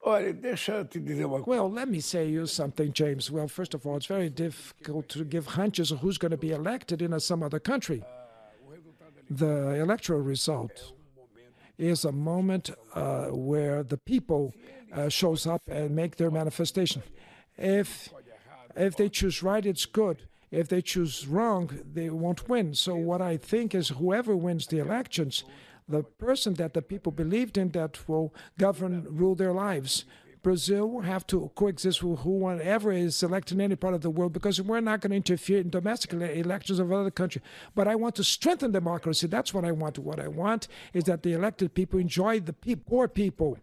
Well, 0.05 1.71
let 1.71 1.89
me 1.89 2.01
say 2.01 2.29
you 2.29 2.47
something, 2.47 2.93
James. 2.93 3.29
Well, 3.29 3.49
first 3.49 3.75
of 3.75 3.85
all, 3.87 3.97
it's 3.97 4.07
very 4.07 4.31
difficult 4.31 5.09
to 5.09 5.25
give 5.25 5.47
hunches 5.47 5.91
of 5.91 5.99
who's 5.99 6.17
going 6.17 6.31
to 6.31 6.37
be 6.37 6.53
elected 6.53 7.03
in 7.03 7.19
some 7.19 7.43
other 7.43 7.59
country. 7.59 8.05
The 9.29 9.81
electoral 9.81 10.21
result 10.21 10.93
is 11.79 12.05
a 12.05 12.13
moment 12.13 12.71
uh, 12.95 13.27
where 13.27 13.83
the 13.83 13.99
people 13.99 14.55
uh, 14.93 15.09
shows 15.09 15.47
up 15.47 15.63
and 15.69 15.95
make 15.95 16.17
their 16.17 16.31
manifestation. 16.31 17.03
If 17.57 18.11
if 18.77 18.97
they 18.97 19.09
choose 19.09 19.43
right, 19.43 19.65
it's 19.65 19.87
good. 19.87 20.29
If 20.51 20.69
they 20.69 20.83
choose 20.83 21.27
wrong, 21.27 21.81
they 21.93 22.11
won't 22.11 22.49
win. 22.49 22.75
So 22.75 22.95
what 22.95 23.23
I 23.23 23.37
think 23.37 23.75
is 23.75 23.89
whoever 23.89 24.37
wins 24.37 24.67
the 24.67 24.79
elections 24.79 25.45
the 25.89 26.03
person 26.03 26.55
that 26.55 26.75
the 26.75 26.83
people 26.83 27.13
believed 27.13 27.57
in 27.57 27.71
that 27.71 28.09
will 28.09 28.35
govern, 28.59 29.07
rule 29.09 29.35
their 29.35 29.53
lives. 29.53 30.05
Brazil 30.47 30.89
will 30.89 31.01
have 31.01 31.27
to 31.27 31.51
coexist 31.57 32.05
with 32.05 32.21
whoever 32.21 32.93
is 32.93 33.21
elected 33.21 33.57
in 33.57 33.63
any 33.63 33.75
part 33.75 33.95
of 33.95 34.03
the 34.03 34.11
world 34.11 34.33
because 34.33 34.63
we're 34.63 34.79
not 34.79 35.01
going 35.01 35.11
to 35.11 35.17
interfere 35.17 35.59
in 35.59 35.71
domestic 35.71 36.13
elections 36.13 36.79
of 36.79 36.93
other 36.93 37.11
countries. 37.11 37.43
But 37.75 37.89
I 37.89 37.97
want 37.97 38.15
to 38.15 38.23
strengthen 38.23 38.71
democracy. 38.71 39.27
That's 39.27 39.53
what 39.53 39.65
I 39.65 39.73
want. 39.73 39.99
What 39.99 40.21
I 40.21 40.29
want 40.29 40.69
is 40.95 41.03
that 41.05 41.25
the 41.25 41.33
elected 41.33 41.75
people 41.75 41.99
enjoy 41.99 42.39
the 42.39 42.53
pe- 42.53 42.77
poor 42.77 43.09
people. 43.09 43.59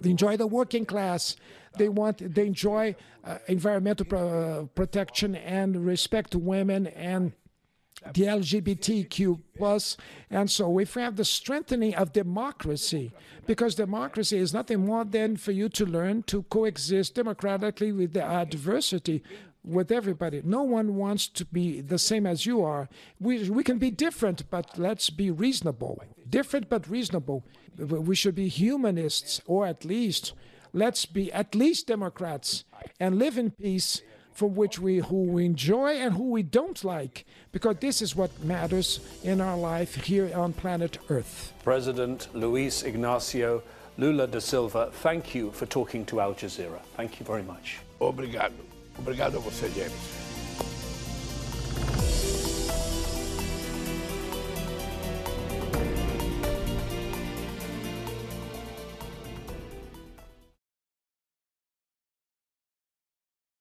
They 0.00 0.10
enjoy 0.10 0.36
the 0.36 0.48
working 0.48 0.84
class. 0.86 1.36
They 1.78 1.88
want. 1.88 2.34
They 2.34 2.48
enjoy 2.48 2.96
uh, 3.22 3.38
environmental 3.46 4.04
pro- 4.04 4.68
protection 4.74 5.36
and 5.36 5.86
respect 5.86 6.32
to 6.32 6.40
women 6.40 6.88
and 6.88 7.30
the 8.14 8.22
LGBTQ 8.22 9.40
plus, 9.56 9.96
and 10.30 10.50
so 10.50 10.78
if 10.78 10.96
we 10.96 11.02
have 11.02 11.16
the 11.16 11.24
strengthening 11.24 11.94
of 11.94 12.12
democracy, 12.12 13.12
because 13.46 13.74
democracy 13.74 14.38
is 14.38 14.52
nothing 14.52 14.84
more 14.84 15.04
than 15.04 15.36
for 15.36 15.52
you 15.52 15.68
to 15.70 15.86
learn 15.86 16.22
to 16.24 16.42
coexist 16.44 17.14
democratically 17.14 17.92
with 17.92 18.12
the 18.12 18.46
diversity 18.48 19.22
with 19.64 19.92
everybody. 19.92 20.42
No 20.44 20.62
one 20.62 20.96
wants 20.96 21.28
to 21.28 21.44
be 21.44 21.80
the 21.80 21.98
same 21.98 22.26
as 22.26 22.46
you 22.46 22.62
are. 22.62 22.88
We 23.20 23.48
we 23.48 23.62
can 23.62 23.78
be 23.78 23.90
different, 23.90 24.50
but 24.50 24.78
let's 24.78 25.10
be 25.10 25.30
reasonable. 25.30 26.02
Different 26.28 26.68
but 26.68 26.88
reasonable. 26.88 27.44
We 27.78 28.14
should 28.14 28.34
be 28.34 28.48
humanists, 28.48 29.40
or 29.46 29.66
at 29.66 29.84
least 29.84 30.32
let's 30.72 31.06
be 31.06 31.32
at 31.32 31.54
least 31.54 31.86
Democrats 31.86 32.64
and 32.98 33.18
live 33.18 33.38
in 33.38 33.50
peace 33.50 34.02
for 34.32 34.48
which 34.48 34.78
we 34.78 34.98
who 34.98 35.24
we 35.24 35.44
enjoy 35.44 35.92
and 35.94 36.14
who 36.14 36.30
we 36.30 36.42
don't 36.42 36.84
like 36.84 37.24
because 37.52 37.76
this 37.80 38.02
is 38.02 38.16
what 38.16 38.30
matters 38.42 39.00
in 39.22 39.40
our 39.40 39.56
life 39.56 39.94
here 39.94 40.30
on 40.34 40.52
planet 40.52 40.98
earth. 41.08 41.52
President 41.64 42.28
luis 42.34 42.82
ignacio 42.82 43.62
lula 43.98 44.26
da 44.26 44.38
silva 44.38 44.90
thank 44.92 45.34
you 45.34 45.50
for 45.52 45.66
talking 45.66 46.04
to 46.04 46.20
al 46.20 46.34
jazeera. 46.34 46.80
Thank 46.96 47.20
you 47.20 47.26
very 47.26 47.42
much. 47.42 47.78
Obrigado. 48.00 48.52
Obrigado 48.98 49.36
a 49.36 49.40
você 49.40 49.68
james 49.74 50.31